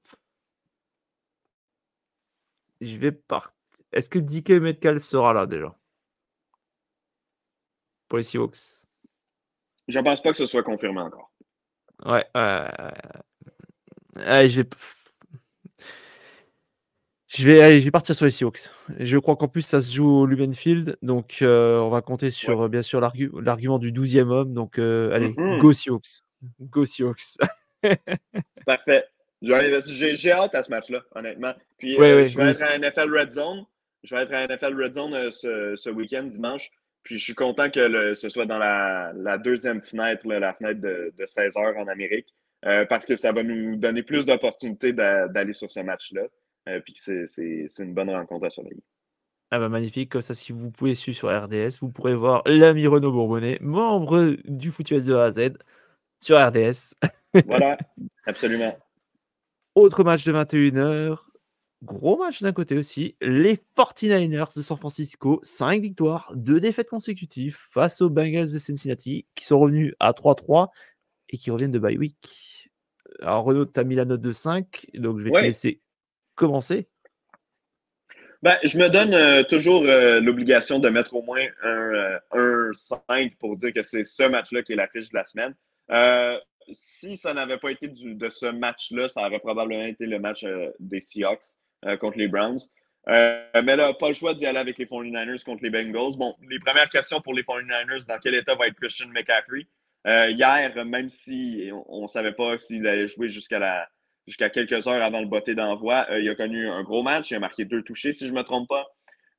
[2.81, 3.53] je vais partir.
[3.93, 5.75] Est-ce que DK Metcalf sera là déjà?
[8.09, 8.85] Pour les Seahawks.
[9.89, 11.31] Je pense pas que ce soit confirmé encore.
[12.05, 12.27] Ouais,
[14.15, 14.69] je vais.
[17.29, 18.71] Je vais, je vais partir sur les Seahawks.
[19.01, 20.97] Je crois qu'en plus, ça se joue au Lumenfield.
[21.03, 24.55] Donc, euh, on va compter sur, bien sûr, l'argument du 12e homme.
[24.55, 25.59] Donc, euh, allez, mm-hmm.
[25.59, 26.23] go Seahawks.
[26.61, 27.37] Go Seahawks.
[28.67, 29.05] Parfait.
[29.43, 31.53] J'ai hâte à ce match-là, honnêtement.
[31.79, 33.65] Puis, euh, je vais être à NFL Red Zone.
[34.05, 36.71] Je vais être à NFL Red Zone ce, ce week-end, dimanche.
[37.03, 41.13] Puis, je suis content que ce soit dans la, la deuxième fenêtre, la fenêtre de,
[41.19, 42.33] de 16 heures en Amérique.
[42.89, 46.23] parce que ça va nous donner plus d'opportunités d'aller sur ce match-là.
[46.69, 48.83] Euh, puis c'est une bonne rencontre à surveiller.
[49.53, 52.89] Ah bah magnifique, comme ça si vous pouvez suivre sur RDS, vous pourrez voir l'ami
[52.89, 55.53] Renaud Bourbonnet, membre du Foutu de A à Z
[56.21, 56.95] sur RDS.
[57.47, 57.79] Voilà,
[58.27, 58.77] absolument.
[59.77, 61.19] Autre match de 21h,
[61.85, 67.57] gros match d'un côté aussi, les 49ers de San Francisco, 5 victoires, 2 défaites consécutives
[67.57, 70.71] face aux Bengals de Cincinnati qui sont revenus à 3-3
[71.29, 72.73] et qui reviennent de bye week.
[73.21, 75.81] Alors Renaud, tu as mis la note de 5, donc je vais te laisser
[76.37, 76.89] commencer?
[78.43, 82.19] Ben, je me donne euh, toujours euh, l'obligation de mettre au moins un,
[82.73, 85.55] 5 euh, pour dire que c'est ce match-là qui est l'affiche de la semaine.
[86.71, 90.45] si ça n'avait pas été de ce match-là, ça aurait probablement été le match
[90.79, 91.57] des Seahawks
[91.99, 92.61] contre les Browns.
[93.07, 96.17] mais là, pas le choix d'y aller avec les 49ers contre les Bengals.
[96.17, 99.67] Bon, les premières questions pour les 49ers, dans quel état va être Christian McCaffrey?
[100.05, 103.89] hier, même si on ne savait pas s'il allait jouer jusqu'à la,
[104.27, 106.07] jusqu'à quelques heures avant le botté d'envoi.
[106.11, 107.31] Euh, il a connu un gros match.
[107.31, 108.87] Il a marqué deux touchés, si je ne me trompe pas.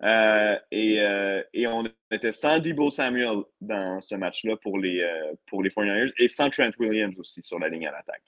[0.03, 5.03] Euh, euh, et, on était sans Debo Samuel dans ce match-là pour les,
[5.47, 8.23] pour les 49ers et sans Trent Williams aussi sur la ligne à l'attaque.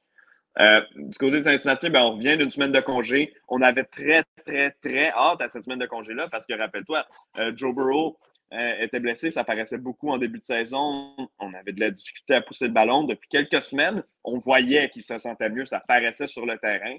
[0.60, 3.34] Euh, du côté de Cincinnati, ben, on revient d'une semaine de congé.
[3.47, 7.05] On avait très, très, très hâte à cette semaine de congé-là parce que, rappelle-toi,
[7.38, 8.18] euh, Joe Burrow
[8.54, 9.32] euh, était blessé.
[9.32, 11.16] Ça paraissait beaucoup en début de saison.
[11.39, 13.04] On avait de la difficulté à pousser le ballon.
[13.04, 15.66] Depuis quelques semaines, on voyait qu'il se sentait mieux.
[15.66, 16.97] Ça paraissait sur le terrain.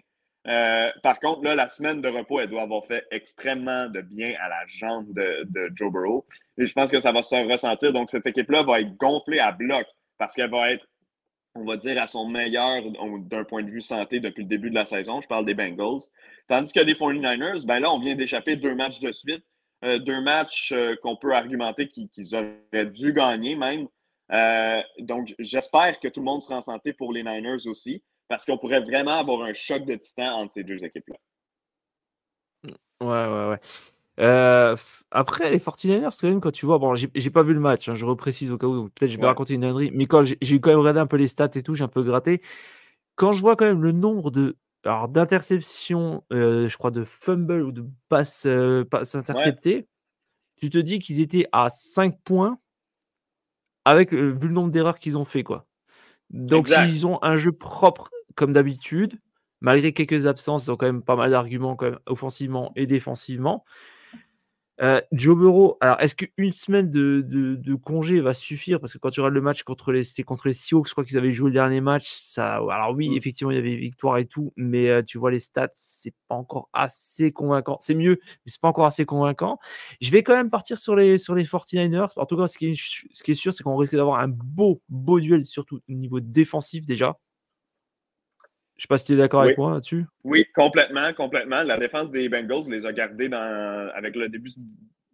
[1.03, 4.49] par contre, là, la semaine de repos, elle doit avoir fait extrêmement de bien à
[4.49, 6.27] la jambe de, de Joe Burrow.
[6.59, 7.93] Et je pense que ça va se ressentir.
[7.93, 9.87] Donc, cette équipe-là va être gonflée à bloc
[10.19, 10.87] parce qu'elle va être
[11.55, 12.83] on va dire, à son meilleur
[13.23, 15.21] d'un point de vue santé depuis le début de la saison.
[15.21, 16.03] Je parle des Bengals.
[16.49, 19.45] Tandis que les 49ers, ben là, on vient d'échapper deux matchs de suite.
[19.83, 23.87] Euh, deux matchs euh, qu'on peut argumenter qu'ils auraient dû gagner même.
[24.31, 28.45] Euh, donc, j'espère que tout le monde sera en santé pour les Niners aussi, parce
[28.45, 31.17] qu'on pourrait vraiment avoir un choc de titan entre ces deux équipes-là.
[33.01, 34.77] Ouais, ouais, ouais.
[35.11, 37.95] Après, les 49ers, quand même, quand tu vois, bon, j'ai pas vu le match, hein,
[37.95, 40.61] je reprécise au cas où, donc peut-être je vais raconter une dinguerie, mais quand j'ai
[40.61, 42.43] quand même regardé un peu les stats et tout, j'ai un peu gratté.
[43.17, 47.73] Quand je vois quand même le nombre de d'interceptions, euh, je crois de fumble ou
[47.73, 49.89] de passes, euh, interceptées,
[50.57, 52.59] tu te dis qu'ils étaient à 5 points
[53.85, 55.67] avec vu le nombre d'erreurs qu'ils ont fait, quoi.
[56.31, 59.21] Donc s'ils ont un jeu propre comme d'habitude,
[59.61, 63.65] malgré quelques absences, ils ont quand même pas mal d'arguments quand même offensivement et défensivement.
[64.83, 68.81] Euh, Joe Burrow, alors est-ce qu'une semaine de, de, congé va suffire?
[68.81, 71.05] Parce que quand tu regardes le match contre les, c'était contre les Seahawks, je crois
[71.05, 72.09] qu'ils avaient joué le dernier match.
[72.09, 73.17] Ça, alors oui, mmh.
[73.17, 76.35] effectivement, il y avait victoire et tout, mais euh, tu vois les stats, c'est pas
[76.35, 77.77] encore assez convaincant.
[77.81, 79.59] C'est mieux, mais c'est pas encore assez convaincant.
[80.01, 82.09] Je vais quand même partir sur les, sur les 49ers.
[82.17, 84.29] En tout cas, ce qui est, ce qui est sûr, c'est qu'on risque d'avoir un
[84.29, 87.19] beau, beau duel, surtout au niveau défensif déjà.
[88.81, 90.07] Je ne sais pas si tu es d'accord avec moi là-dessus.
[90.25, 91.63] Oui, complètement, complètement.
[91.63, 94.49] La défense des Bengals les a gardés dans, avec le début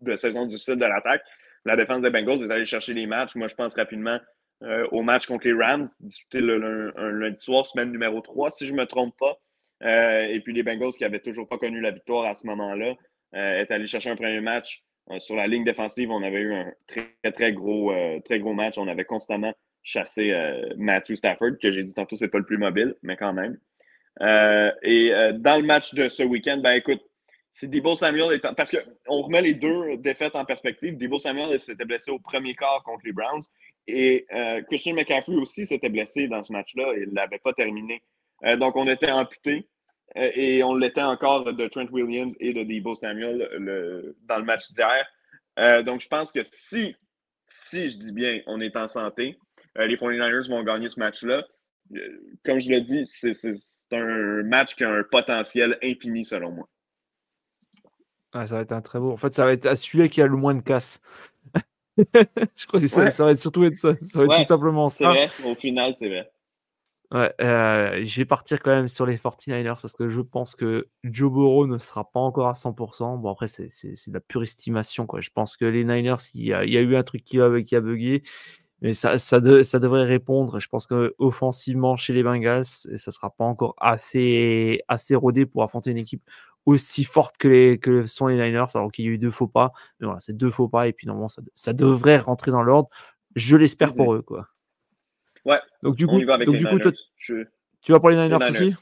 [0.02, 1.24] de saison du sud de l'attaque.
[1.64, 3.34] La défense des Bengals est allée chercher les matchs.
[3.34, 4.20] Moi, je pense rapidement
[4.62, 8.68] euh, au match contre les Rams, disputé le, un lundi soir, semaine numéro 3, si
[8.68, 9.36] je ne me trompe pas.
[9.82, 12.94] Euh, et puis les Bengals qui n'avaient toujours pas connu la victoire à ce moment-là,
[13.34, 14.84] euh, est allé chercher un premier match.
[15.18, 17.92] sur la ligne défensive, on avait eu un très, très gros,
[18.24, 18.78] très gros match.
[18.78, 19.52] On avait constamment
[19.86, 23.32] chasser euh, Matthew Stafford, que j'ai dit tantôt, c'est pas le plus mobile, mais quand
[23.32, 23.56] même.
[24.20, 27.00] Euh, et euh, dans le match de ce week-end, ben écoute,
[27.52, 30.98] c'est Debo Samuel, parce qu'on remet les deux défaites en perspective.
[30.98, 33.42] Debo Samuel s'était blessé au premier quart contre les Browns
[33.86, 34.26] et
[34.66, 38.02] Christian McCaffrey aussi s'était blessé dans ce match-là il ne l'avait pas terminé.
[38.58, 39.68] donc on était amputé
[40.16, 43.48] et on l'était encore de Trent Williams et de Debo Samuel
[44.24, 45.84] dans le match d'hier.
[45.84, 46.94] donc je pense que si,
[47.46, 49.38] si je dis bien, on est en santé,
[49.78, 51.44] les 49ers vont gagner ce match-là.
[51.94, 51.98] Euh,
[52.44, 53.32] comme je l'ai dit, c'est
[53.92, 56.68] un match qui a un potentiel infini selon moi.
[58.32, 59.12] ça va être un très beau.
[59.12, 61.00] En fait, ça va être celui qui a le moins de casse.
[61.96, 63.94] je crois que ça, va être surtout ça.
[64.02, 65.10] Ça va être tout simplement ça.
[65.10, 65.30] Vrai.
[65.44, 66.30] Au final, c'est vrai.
[67.12, 70.88] Ouais, euh, je vais partir quand même sur les 49ers parce que je pense que
[71.04, 73.20] Joe Burrow ne sera pas encore à 100%.
[73.20, 75.06] Bon, après, c'est de la pure estimation.
[75.06, 75.20] Quoi.
[75.20, 77.40] Je pense que les Niners, il y a, il y a eu un truc qui
[77.40, 78.24] a, qui a bugué.
[78.82, 80.60] Mais ça, ça, ça, devrait répondre.
[80.60, 85.62] Je pense qu'offensivement, chez les Bengals, ça ne sera pas encore assez, assez rodé pour
[85.62, 86.22] affronter une équipe
[86.66, 89.46] aussi forte que, les, que sont les Niners, alors qu'il y a eu deux faux
[89.46, 89.72] pas.
[89.98, 92.90] Mais voilà, c'est deux faux pas, et puis normalement, ça, ça devrait rentrer dans l'ordre.
[93.34, 94.22] Je l'espère pour eux.
[94.22, 94.48] Quoi.
[95.44, 95.60] Ouais.
[95.82, 96.78] Donc, du coup, donc, du coup
[97.80, 98.76] tu vas pour les Niners, aussi?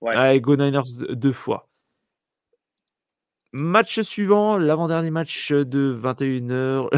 [0.00, 0.14] Ouais.
[0.14, 1.68] Allez, go Niners deux fois.
[3.52, 6.88] Match suivant, l'avant-dernier match de 21h.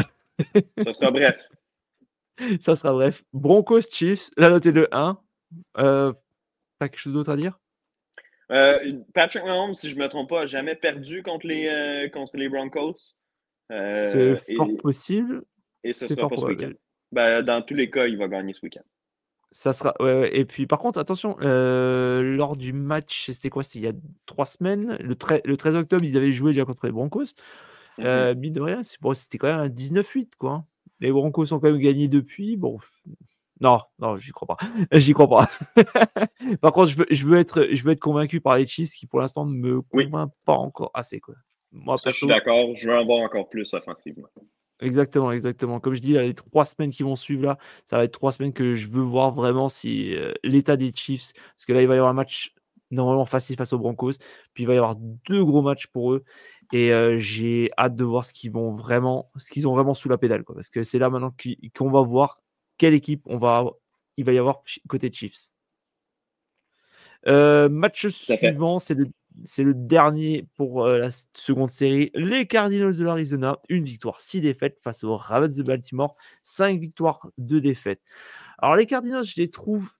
[0.83, 1.47] ça sera bref.
[2.59, 3.23] Ça sera bref.
[3.33, 5.17] Broncos Chiefs, la note est de 1.
[5.77, 6.13] Euh,
[6.79, 7.59] pas quelque chose d'autre à dire?
[8.51, 12.09] Euh, Patrick Mahomes, si je ne me trompe pas, n'a jamais perdu contre les, euh,
[12.09, 13.15] contre les Broncos.
[13.69, 15.43] c'est fort possible.
[15.83, 16.71] Et ce sera pas ce week-end.
[17.11, 18.83] Ben, dans tous les cas, il va gagner ce week-end.
[19.53, 19.93] Ça sera.
[20.31, 23.63] Et puis, par contre, attention, lors du match, c'était quoi?
[23.63, 23.93] C'était il y a
[24.25, 25.15] trois semaines, le,
[25.45, 27.33] le 13 octobre, ils avaient joué déjà contre les Broncos.
[27.97, 30.65] Mm de rien, c'était quand même un 19-8, quoi.
[31.01, 32.55] Les Broncos ont quand même gagné depuis.
[32.55, 32.79] Bon,
[33.59, 34.57] non, non, j'y crois pas.
[34.99, 35.49] J'y crois pas.
[36.61, 39.05] par contre, je veux, je veux, être, je veux être convaincu par les Chiefs qui,
[39.05, 41.19] pour l'instant, ne me convainc pas encore assez.
[41.19, 41.35] Quoi.
[41.71, 42.75] Moi, je suis d'accord.
[42.75, 44.27] Je veux en voir encore plus offensivement.
[44.79, 45.79] Exactement, exactement.
[45.79, 48.51] Comme je dis, les trois semaines qui vont suivre là, ça va être trois semaines
[48.51, 51.93] que je veux voir vraiment si euh, l'état des Chiefs, parce que là, il va
[51.93, 52.55] y avoir un match
[52.91, 54.13] normalement facile face aux Broncos,
[54.53, 56.23] puis il va y avoir deux gros matchs pour eux.
[56.73, 60.17] Et j'ai hâte de voir ce qu'ils vont vraiment, ce qu'ils ont vraiment sous la
[60.17, 61.33] pédale, quoi, parce que c'est là maintenant
[61.75, 62.41] qu'on va voir
[62.77, 63.65] quelle équipe on va,
[64.17, 65.51] il va y avoir côté Chiefs.
[67.25, 69.09] match suivant, c'est le,
[69.45, 72.11] c'est le dernier pour la seconde série.
[72.13, 77.29] Les Cardinals de l'Arizona, une victoire, six défaites face aux Ravens de Baltimore, cinq victoires,
[77.37, 78.01] deux défaites.
[78.57, 79.91] Alors les Cardinals, je les trouve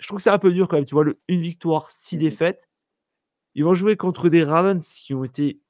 [0.00, 0.84] je trouve que c'est un peu dur quand même.
[0.84, 2.68] Tu vois, une victoire, six mmh défaites.
[3.54, 5.60] Ils vont jouer contre des Ravens qui ont été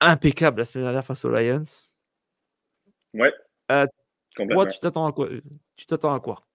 [0.00, 1.62] impeccables la semaine dernière face aux Lions.
[3.14, 3.32] Ouais.
[3.70, 3.86] Euh,
[4.34, 5.28] toi, tu t'attends à quoi
[5.76, 6.46] Tu t'attends à quoi?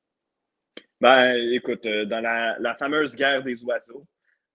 [1.00, 4.06] Ben, écoute, euh, dans la, fameuse guerre des oiseaux,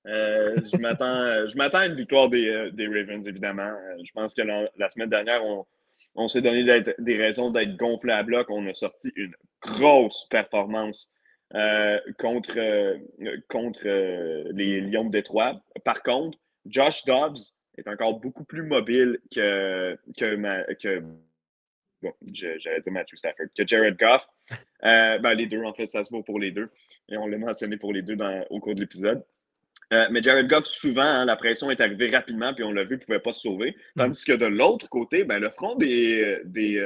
[0.07, 3.72] euh, je m'attends à une victoire des, Ravens, évidemment.
[4.03, 5.64] Je pense que la, semaine dernière, on,
[6.16, 6.64] on s'est donné
[6.98, 8.50] des raisons d'être gonflé à bloc.
[8.50, 11.12] On a sorti une grosse performance
[11.55, 12.96] euh, contre, euh,
[13.48, 15.62] contre euh, les Lions de Détroit.
[15.84, 17.36] Par contre, Josh Dobbs
[17.76, 21.03] est encore beaucoup plus mobile que, que, que
[22.00, 24.26] bon, j'allais dire Matthew Stafford, que Jared Goff.
[24.82, 26.70] ben, les deux, en fait, ça se vaut pour les deux.
[27.11, 29.22] Et on l'a mentionné pour les deux dans, au cours de l'épisode.
[29.90, 32.98] mais Jared Goff, souvent, hein, la pression est arrivée rapidement, puis on l'a vu, il
[32.98, 33.76] ne pouvait pas se sauver.
[33.96, 34.00] Mm.
[34.00, 36.82] Tandis que de l'autre côté, ben, le front des, des,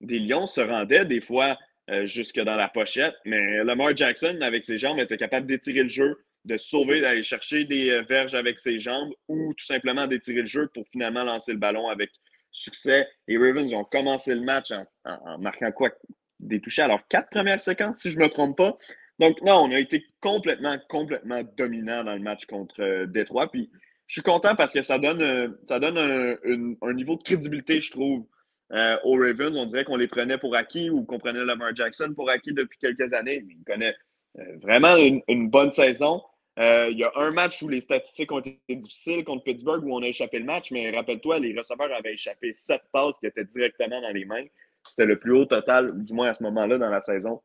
[0.00, 1.58] des Lions se rendait des fois
[1.90, 3.14] euh, jusque dans la pochette.
[3.24, 7.64] Mais Lamar Jackson, avec ses jambes, était capable d'étirer le jeu, de sauver, d'aller chercher
[7.64, 11.52] des euh, verges avec ses jambes ou tout simplement d'étirer le jeu pour finalement lancer
[11.52, 12.12] le ballon avec
[12.52, 13.08] succès.
[13.26, 14.70] Les Ravens ont commencé le match
[15.04, 15.90] en, marquant quoi?
[16.38, 18.78] Des touchés à leurs quatre premières séquences, si je ne me trompe pas.
[19.18, 23.50] Donc, non, on a été complètement, complètement dominant dans le match contre euh, Détroit.
[23.50, 23.70] Puis,
[24.06, 28.26] je suis content parce que ça donne, ça donne un niveau de crédibilité, je trouve,
[28.74, 32.12] euh, aux Ravens, on dirait qu'on les prenait pour acquis ou qu'on prenait Lamar Jackson
[32.14, 33.44] pour acquis depuis quelques années.
[33.46, 33.94] Il connaît
[34.38, 36.22] euh, vraiment une, bonne saison.
[36.58, 39.94] Euh, il y a un match où les statistiques ont été difficiles contre Pittsburgh où
[39.94, 43.44] on a échappé le match, mais rappelle-toi, les receveurs avaient échappé sept passes qui étaient
[43.44, 44.44] directement dans les mains.
[44.84, 47.40] C'était le plus haut total, du moins à ce moment-là dans la saison,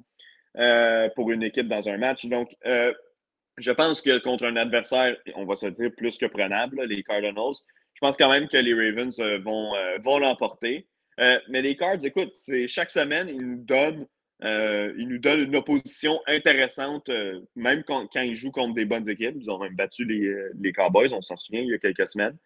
[1.16, 2.26] pour une équipe dans un match.
[2.26, 7.04] Donc, je pense que contre un adversaire, on va se dire plus que prenable, les
[7.04, 7.54] Cardinals,
[7.94, 10.88] je pense quand même que les Ravens vont, vont l'emporter.
[11.20, 14.06] Euh, mais les Cards, écoute, c'est chaque semaine, ils nous donnent,
[14.44, 19.10] euh, ils nous donnent une opposition intéressante, euh, même quand, ils jouent contre des bonnes
[19.10, 19.36] équipes.
[19.40, 22.38] Ils ont même battu les, les Cowboys, on s'en souvient, il y a quelques semaines.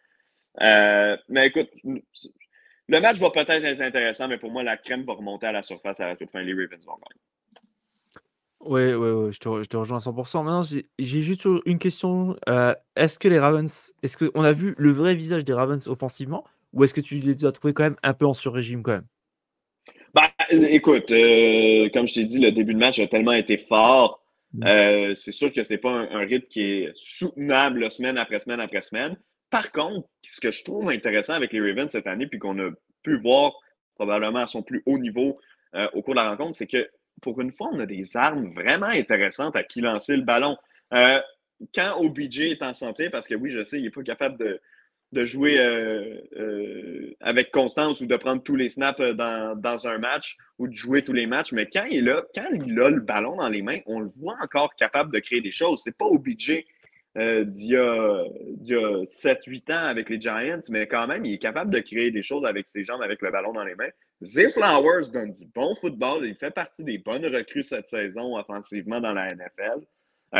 [1.27, 5.47] mais écoute, le match va peut-être être intéressant, mais pour moi, la crème va remonter
[5.47, 6.41] à la surface à la toute fin.
[6.41, 7.21] Les Ravens vont gagner.
[8.63, 10.43] Oui, oui, oui, je te, rejoins à 100%.
[10.43, 12.37] Maintenant, j'ai juste une question.
[12.95, 16.83] est-ce que les Ravens, est-ce qu'on a vu le vrai visage des Ravens offensivement ou
[16.83, 19.07] est-ce que tu les as trouvés quand même un peu en sur-régime quand même?
[20.13, 24.21] Bah, écoute, euh, comme je t'ai dit, le début de match a tellement été fort.
[24.53, 24.63] Mm.
[24.67, 28.59] Euh, c'est sûr que ce n'est pas un, rythme qui est soutenable semaine après semaine
[28.59, 29.17] après semaine.
[29.49, 32.69] Par contre, ce que je trouve intéressant avec les Ravens cette année, puis qu'on a
[33.03, 33.53] pu voir
[33.95, 35.39] probablement à son plus haut niveau
[35.75, 36.89] euh, au cours de la rencontre, c'est que
[37.21, 40.57] pour une fois, on a des armes vraiment intéressantes à qui lancer le ballon.
[40.91, 44.59] quand OBJ est en santé, parce que oui, je sais, il n'est pas capable de,
[45.11, 49.97] de jouer euh, euh, avec constance ou de prendre tous les snaps euh, dans, un
[49.97, 51.51] match ou de jouer tous les matchs.
[51.51, 55.13] Mais quand il, a, a le ballon dans les mains, on le voit encore capable
[55.13, 55.81] de créer des choses.
[55.83, 56.65] C'est pas obligé
[57.13, 58.23] d'il y a,
[59.03, 62.45] 7-8 ans avec les Giants, mais quand même, il est capable de créer des choses
[62.45, 63.89] avec ses jambes, avec le ballon dans les mains.
[64.23, 66.25] Zay Flowers donne du bon football.
[66.25, 69.81] Il fait partie des bonnes recrues cette saison offensivement dans la NFL.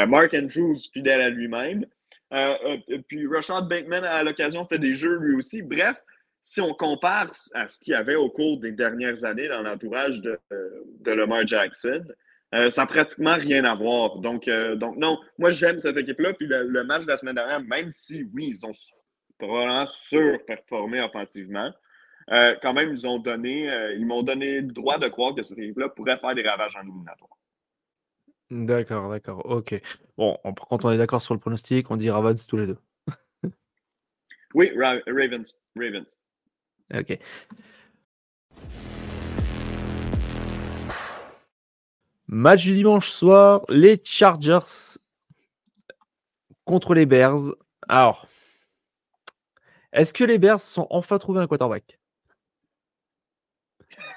[0.08, 1.86] Mark Andrews, fidèle à lui-même.
[2.34, 2.56] Euh,
[2.90, 5.62] euh, puis Rashad Bateman, à l'occasion, fait des jeux lui aussi.
[5.62, 6.02] Bref,
[6.42, 10.22] si on compare à ce qu'il y avait au cours des dernières années dans l'entourage
[10.22, 12.04] de, de, Lamar Jackson,
[12.56, 14.18] euh, ça n'a pratiquement rien à voir.
[14.20, 16.34] Donc, non, moi j'aime cette équipe-là.
[16.34, 18.72] Puis le, match de la semaine dernière, même si oui, ils ont
[19.38, 21.72] probablement surperformé offensivement,
[22.30, 25.90] quand même, ils ont donné, ils m'ont donné le droit de croire que cette équipe-là
[25.90, 27.41] pourrait faire des ravages en éliminatoire.
[28.52, 29.82] D'accord, d'accord, OK.
[30.18, 30.38] Bon,
[30.70, 32.78] quand on est d'accord sur le pronostic, on dit Ravens tous les deux.
[34.54, 35.56] Oui, Ravens.
[35.78, 36.18] Ravens.
[36.94, 37.18] OK.
[42.28, 44.98] Match du dimanche soir, les Chargers
[46.66, 47.56] contre les Bears.
[47.88, 48.28] Alors,
[49.94, 51.98] est-ce que les Bears sont enfin trouvés un quarterback?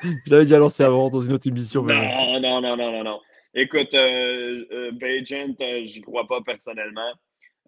[0.03, 3.21] Je l'avais déjà lancé avant dans une autre émission, Non, non, non, non, non, non.
[3.57, 7.13] Écoute, euh, euh, euh, j'y crois pas personnellement.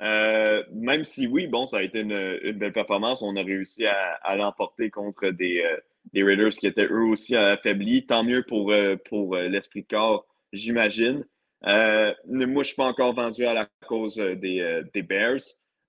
[0.00, 3.22] Euh, même si oui, bon, ça a été une, belle performance.
[3.22, 5.64] On a réussi à, l'emporter contre des,
[6.12, 8.04] des, Raiders qui étaient eux aussi affaiblis.
[8.04, 8.74] Tant mieux pour,
[9.08, 11.24] pour l'esprit de corps, j'imagine.
[11.62, 15.40] moi, je ne suis pas encore vendu à la cause des, des Bears.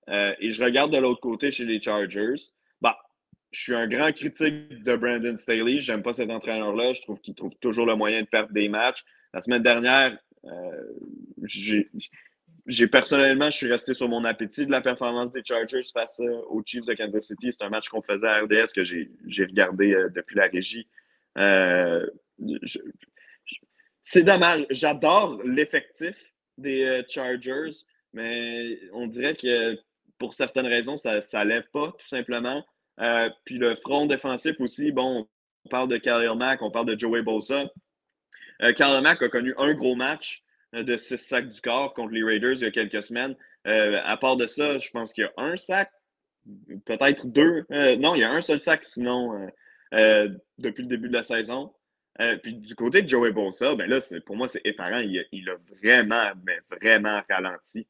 [0.08, 2.52] et je regarde de l'autre côté chez les Chargers.
[2.80, 2.96] Bah,
[3.50, 5.80] je suis un grand critique de Brandon Staley.
[5.80, 6.92] J'aime pas cet entraîneur-là.
[6.94, 9.04] Je trouve qu'il trouve toujours le moyen de perdre des matchs.
[9.34, 10.82] La semaine dernière, euh,
[12.66, 16.40] j'ai personnellement, je suis resté sur mon appétit de la performance des Chargers face euh,
[16.48, 17.52] aux Chiefs de Kansas City.
[17.52, 19.10] C'est un match qu'on faisait à RDS que j'ai
[19.44, 20.88] regardé euh, depuis la régie.
[24.02, 24.66] C'est dommage.
[24.70, 26.16] J'adore l'effectif
[26.56, 27.70] des Chargers,
[28.12, 29.78] mais on dirait que
[30.18, 32.64] pour certaines raisons, ça ne lève pas, tout simplement.
[33.44, 35.28] puis le front défensif aussi, bon,
[35.64, 37.70] on parle de Khalil Mack, on parle de Joey Bosa.
[38.62, 40.42] Euh, Mack a connu un gros match
[40.72, 43.36] de six sacs du corps contre les Raiders il y a quelques semaines.
[43.64, 45.90] à part de ça, je pense qu'il y a un sac,
[46.84, 47.64] peut-être deux.
[47.70, 49.48] non, il y a un seul sac sinon
[49.92, 51.72] depuis le début de la saison.
[52.20, 54.98] Euh, puis du côté de Joey Bosa, ben là, pour moi, c'est effarant.
[54.98, 57.86] Il, a vraiment, mais vraiment ralenti.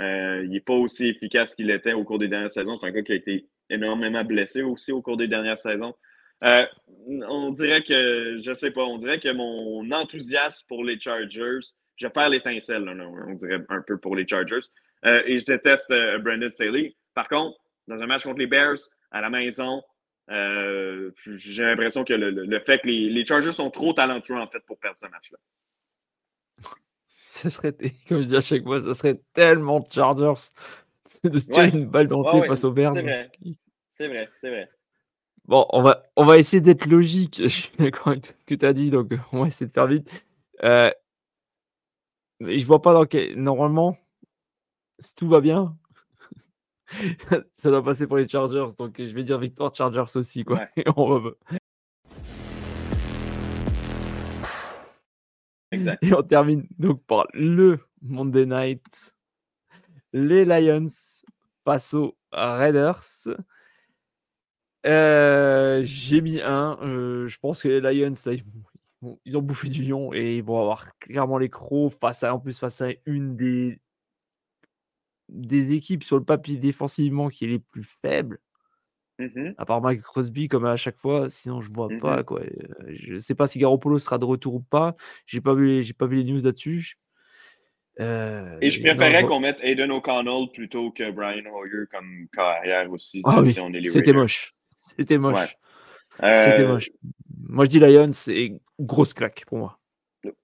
[0.00, 2.78] Euh, il n'est pas aussi efficace qu'il était au cours des dernières saisons.
[2.78, 5.94] C'est un gars qui a été énormément blessé aussi au cours des dernières saisons.
[6.44, 6.66] Euh,
[7.06, 11.60] on dirait que, je sais pas, on dirait que mon enthousiasme pour les Chargers,
[11.96, 14.66] je perds l'étincelle, on dirait un peu pour les Chargers.
[15.04, 16.96] et je déteste Brandon Staley.
[17.14, 18.78] Par contre, dans un match contre les Bears,
[19.10, 19.82] à la maison,
[20.30, 24.78] euh, j'ai l'impression que le, fait que les, Chargers sont trop talentueux en fait pour
[24.78, 25.38] perdre ce match-là.
[27.22, 27.72] Ce serait,
[28.08, 30.50] comme je dis à chaque fois, ce serait tellement Chargers
[31.24, 32.94] de se tirer une balle dans le pied face aux Bears.
[33.88, 34.68] C'est vrai, c'est vrai,
[35.50, 37.38] Bon, on va, on va essayer d'être logique.
[37.42, 39.88] Je suis d'accord avec ce que tu as dit, donc on va essayer de faire
[39.88, 40.08] vite.
[40.62, 40.92] Euh,
[42.40, 43.34] je vois pas dans quel.
[43.34, 43.98] Normalement,
[45.00, 45.76] si tout va bien,
[47.52, 50.44] ça doit passer pour les Chargers, donc je vais dire victoire Chargers aussi.
[50.44, 50.68] Quoi.
[50.76, 51.32] Et, on
[55.72, 56.04] exact.
[56.04, 59.16] Et on termine donc par le Monday Night.
[60.12, 60.86] Les Lions
[61.64, 63.02] passent aux Raiders.
[64.86, 66.78] Euh, j'ai mis un.
[66.82, 68.14] Euh, je pense que les Lions,
[69.24, 72.38] ils, ont bouffé du lion et ils vont avoir clairement les crocs face à, en
[72.38, 73.78] plus, face à une des
[75.28, 78.38] des équipes sur le papier défensivement qui est les plus faibles.
[79.18, 82.22] Mmh à part Max Crosby, comme à chaque fois, sinon je vois pas.
[82.24, 82.40] Quoi.
[82.88, 84.96] Je sais pas si Garoppolo sera de retour ou pas.
[85.26, 86.96] J'ai pas vu, j'ai pas vu les news là-dessus.
[88.00, 93.20] Euh, et je préférais qu'on mette Aiden O'Connell plutôt que Brian Hoyer comme carrière aussi.
[93.26, 93.52] Ah si
[93.90, 94.54] C'était moche.
[94.98, 95.56] C'était moche.
[96.16, 96.90] C'était euh moche.
[97.48, 99.80] Moi je dis Lions, c'est grosse claque pour moi.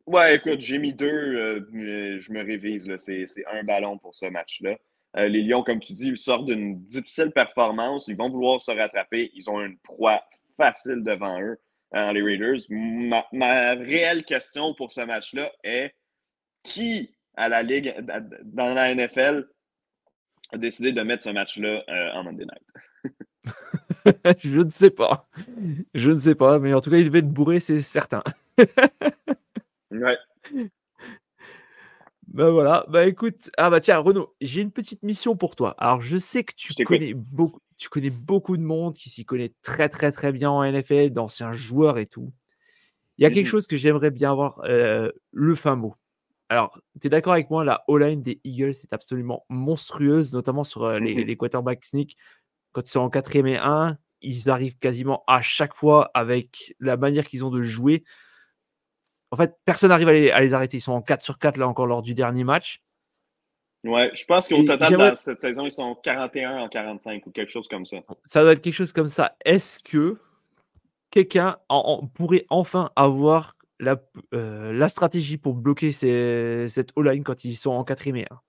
[0.06, 2.88] Ouais, écoute, j'ai mis deux, euh, mais je me révise.
[2.96, 4.76] C'est un ballon pour ce match-là.
[5.16, 8.08] Euh, les Lions, comme tu dis, ils sortent d'une difficile performance.
[8.08, 9.30] Ils vont vouloir se rattraper.
[9.34, 10.22] Ils ont une proie
[10.56, 11.58] facile devant eux,
[11.92, 12.60] hein, les Raiders.
[12.70, 15.94] Ma, réelle question pour ce match-là est
[16.62, 17.94] qui, à la Ligue,
[18.44, 19.46] dans la NFL,
[20.52, 21.84] a décidé de mettre ce match-là
[22.14, 23.14] en Monday Night?
[24.38, 25.28] je ne sais pas.
[25.94, 28.22] Je ne sais pas, mais en tout cas, il devait être bourré, c'est certain.
[29.92, 30.18] Ouais.
[32.26, 35.74] Bah voilà, bah écoute, ah bah tiens Renaud, j'ai une petite mission pour toi.
[35.78, 39.52] Alors je sais que tu connais beaucoup, tu connais beaucoup de monde qui s'y connaît
[39.62, 42.32] très très très bien en NFL, d'anciens joueurs et tout.
[43.16, 45.94] Il y a quelque mmh chose que j'aimerais bien avoir euh, le fin mot.
[46.48, 50.84] Alors, tu es d'accord avec moi, la O-line des Eagles est absolument monstrueuse, notamment sur
[50.84, 52.16] euh, les, mmh les quarterbacks sneak.
[52.76, 56.98] Quand ils sont en 4 et 1, ils arrivent quasiment à chaque fois avec la
[56.98, 58.04] manière qu'ils ont de jouer
[59.30, 60.76] en fait, personne n'arrive à les, arrêter.
[60.76, 62.82] Ils sont en 4 sur 4 là encore lors du dernier match.
[63.82, 67.48] Ouais, je pense qu'au total, dans cette saison, ils sont 41 en 45 ou quelque
[67.48, 67.96] chose comme ça.
[68.26, 69.36] Ça doit être quelque chose comme ça.
[69.46, 70.18] Est-ce que
[71.10, 71.56] quelqu'un
[72.12, 73.96] pourrait enfin avoir la,
[74.34, 78.40] euh, la stratégie pour bloquer cette O-line quand ils sont en 4 et 1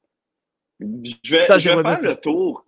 [0.81, 0.85] Je
[1.31, 2.66] vais, je vais faire le tour.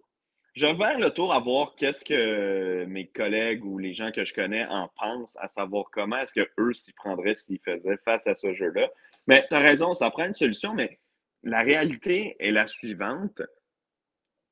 [0.56, 4.26] Je vais faire le tour à voir qu'est-ce que mes collègues ou les gens que
[4.26, 8.36] je connais en pensent, à savoir comment est-ce qu'eux s'y prendraient s'ils faisaient face à
[8.36, 8.90] ce jeu-là.
[9.28, 11.00] Mais tu as raison, ça prend une solution, mais
[11.44, 13.42] la réalité est la suivante.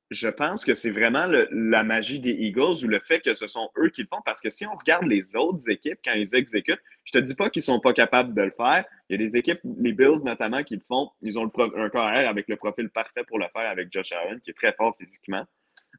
[0.09, 3.69] Je pense que c'est vraiment la magie des Eagles ou le fait que ce sont
[3.77, 4.21] eux qui le font.
[4.23, 7.49] Parce que si on regarde les autres équipes quand ils exécutent, je te dis pas
[7.49, 8.85] qu'ils sont pas capables de le faire.
[9.09, 11.09] Il y a des équipes, les Bills notamment, qui le font.
[11.21, 14.51] Ils ont un corps avec le profil parfait pour le faire avec Josh Allen, qui
[14.51, 15.45] est très fort physiquement.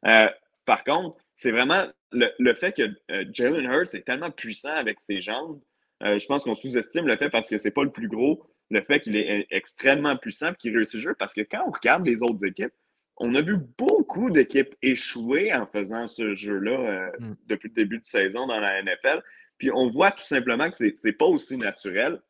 [0.05, 0.29] Euh,
[0.65, 5.21] par contre, c'est vraiment le, fait que euh, Jalen Hurts est tellement puissant avec ses
[5.21, 5.59] jambes.
[6.03, 8.81] Euh, je pense qu'on sous-estime le fait parce que c'est pas le plus gros, le
[8.81, 11.15] fait qu'il est extrêmement puissant et qu'il réussit le jeu.
[11.17, 12.73] Parce que quand on regarde les autres équipes,
[13.17, 17.35] on a vu beaucoup d'équipes échouer en faisant ce jeu-là mm.
[17.47, 19.21] depuis le début de saison dans la NFL.
[19.57, 22.21] Puis on voit tout simplement que c'est n'est pas aussi naturel.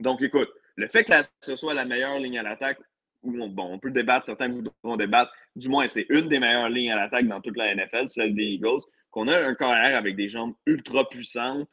[0.00, 2.78] Donc écoute, le fait que ce soit la meilleure ligne à l'attaque
[3.22, 4.48] on, bon, on peut débattre, certains
[4.82, 8.08] vont débattre, du moins c'est une des meilleures lignes à l'attaque dans toute la NFL,
[8.08, 11.70] celle des Eagles, qu'on a un carrière avec des jambes ultra puissantes,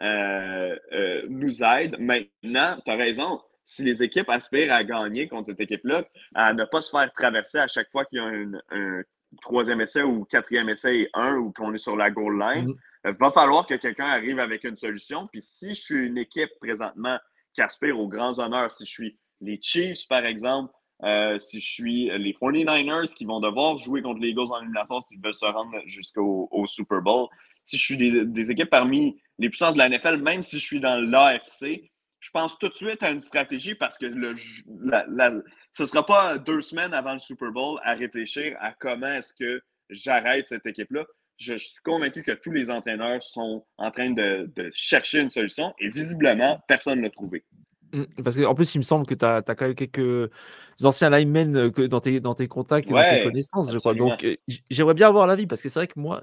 [0.00, 1.96] euh, euh, nous aide.
[1.98, 6.64] Maintenant, tu as raison, si les équipes aspirent à gagner contre cette équipe-là, à ne
[6.64, 9.02] pas se faire traverser à chaque fois qu'il y a un,
[9.42, 12.74] troisième essai ou quatrième essai et un ou qu'on est sur la goal line,
[13.04, 13.18] il mm-hmm.
[13.18, 15.28] va falloir que quelqu'un arrive avec une solution.
[15.28, 17.16] Puis si je suis une équipe présentement
[17.54, 18.70] qui aspirent aux grands honneurs.
[18.70, 20.72] Si je suis les Chiefs, par exemple,
[21.04, 25.02] euh, si je suis les 49ers qui vont devoir jouer contre les Eagles en éliminatoire
[25.02, 27.28] s'ils veulent se rendre jusqu'au Super Bowl,
[27.64, 30.80] si je suis des, équipes parmi les puissances de la NFL, même si je suis
[30.80, 31.90] dans l'AFC,
[32.20, 34.36] je pense tout de suite à une stratégie parce que le,
[35.72, 39.32] ce ne sera pas deux semaines avant le Super Bowl à réfléchir à comment est-ce
[39.32, 41.04] que j'arrête cette équipe-là.
[41.38, 45.88] Je, suis convaincu que tous les entraîneurs sont en train de, chercher une solution et
[45.88, 47.44] visiblement, personne ne l'a trouvé.
[47.92, 50.30] Mmh, parce qu'en plus, il me semble que tu as, quand même quelques
[50.82, 53.94] anciens linemen euh, que dans, tes, dans tes contacts et dans tes connaissances, je crois.
[53.94, 54.36] Donc, euh,
[54.70, 56.22] j'aimerais bien avoir l'avis parce que c'est vrai que moi,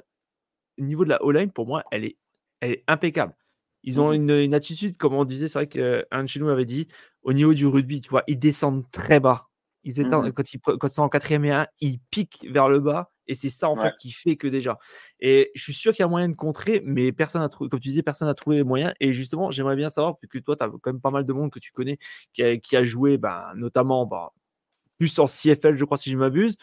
[0.79, 2.17] au niveau de la O-line, pour moi, elle est,
[2.61, 3.35] elle est impeccable.
[3.83, 6.65] Ils ont mmh une, attitude, comme on disait, c'est vrai qu'un de chez nous avait
[6.65, 6.87] dit,
[7.23, 9.47] au niveau du rugby, tu vois, ils descendent très bas.
[9.83, 12.79] Ils mmh quand, ils, quand ils sont en quatrième et un, ils piquent vers le
[12.79, 13.11] bas.
[13.27, 14.77] Et c'est ça, en fait, qui fait que déjà.
[15.19, 17.79] Et je suis sûr qu'il y a moyen de contrer, mais personne n'a trouvé, comme
[17.79, 18.93] tu disais, personne n'a trouvé les moyens.
[19.01, 21.51] Et justement, j'aimerais bien savoir, puisque toi, tu as quand même pas mal de monde
[21.51, 21.97] que tu connais
[22.33, 22.43] qui
[22.75, 24.29] a, joué, ben, notamment ben,
[24.97, 26.55] plus en CFL, je crois, si je m'abuse.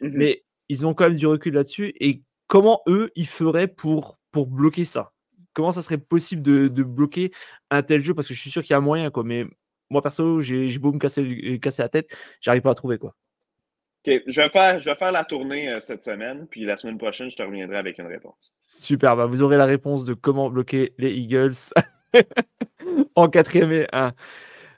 [0.00, 1.92] Mmh mais ils ont quand même du recul là-dessus.
[2.00, 5.12] Et comment eux, ils feraient pour, pour bloquer ça?
[5.54, 7.30] Comment ça serait possible de, de, bloquer
[7.70, 8.14] un tel jeu?
[8.14, 9.22] Parce que je suis sûr qu'il y a moyen, quoi.
[9.22, 9.46] Mais
[9.92, 13.14] moi, perso, j'ai beau me casser, casser la tête, j'arrive pas à trouver, quoi.
[14.04, 14.22] OK.
[14.26, 17.30] Je vais, faire, je vais faire la tournée euh, cette semaine, puis la semaine prochaine,
[17.30, 18.52] je te reviendrai avec une réponse.
[18.60, 19.16] Super.
[19.16, 21.54] Bah, vous aurez la réponse de comment bloquer les Eagles
[23.14, 24.12] en quatrième et un.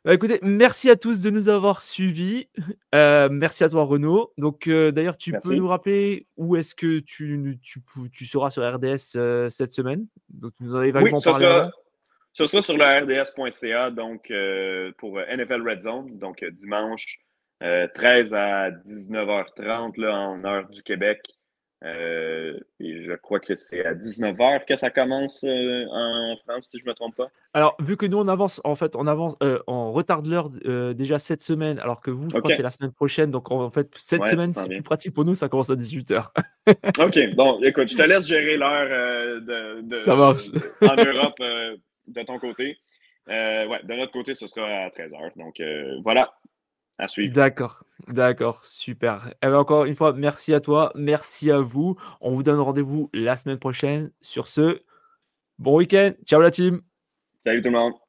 [0.04, 2.48] Bah, écoutez, merci à tous de nous avoir suivis.
[2.94, 4.32] Euh, merci à toi, Renaud.
[4.36, 7.80] Donc, euh, d'ailleurs, tu peux nous rappeler où est-ce que tu, tu,
[8.12, 10.06] tu, seras sur RDS cette semaine?
[10.28, 11.70] Donc, tu nous en avais vaguement oui, parlé.
[12.34, 14.32] Ce sera sur le RDS.ca, donc
[14.98, 17.20] pour NFL Red Zone, donc dimanche
[17.60, 21.20] 13 à 19h30 là, en heure du Québec.
[21.84, 26.78] Euh, et je crois que c'est à 19h que ça commence euh, en France, si
[26.78, 27.28] je ne me trompe pas.
[27.52, 30.48] Alors, vu que nous, on avance, en fait, on avance, euh, on retarde l'heure
[30.94, 33.30] déjà cette semaine, alors que vous, je crois que c'est la semaine prochaine.
[33.30, 36.28] Donc, en fait, cette semaine, c'est plus pratique pour nous, ça commence à 18h.
[37.00, 40.48] OK, bon, écoute, je te laisse gérer l'heure de, de, ça marche.
[40.80, 41.40] en Europe
[42.06, 42.78] de ton côté.
[43.28, 45.36] ouais, de notre côté, ce sera à 13h.
[45.36, 45.62] Donc,
[46.02, 46.34] voilà,
[46.98, 47.34] à suivre.
[47.34, 49.28] D'accord, d'accord, super.
[49.28, 51.96] Et eh ben, encore une fois, merci à toi, merci à vous.
[52.20, 54.10] On vous donne rendez-vous la semaine prochaine.
[54.20, 54.80] Sur ce,
[55.58, 56.12] bon week-end.
[56.24, 56.82] Ciao la team.
[57.44, 58.03] Salut tout le monde.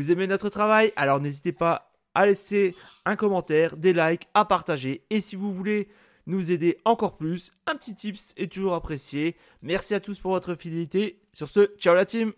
[0.00, 2.74] Vous aimez notre travail Alors n'hésitez pas à laisser
[3.04, 5.04] un commentaire, des likes, à partager.
[5.10, 5.88] Et si vous voulez
[6.24, 9.36] nous aider encore plus, un petit tips est toujours apprécié.
[9.60, 11.20] Merci à tous pour votre fidélité.
[11.34, 12.32] Sur ce, ciao la team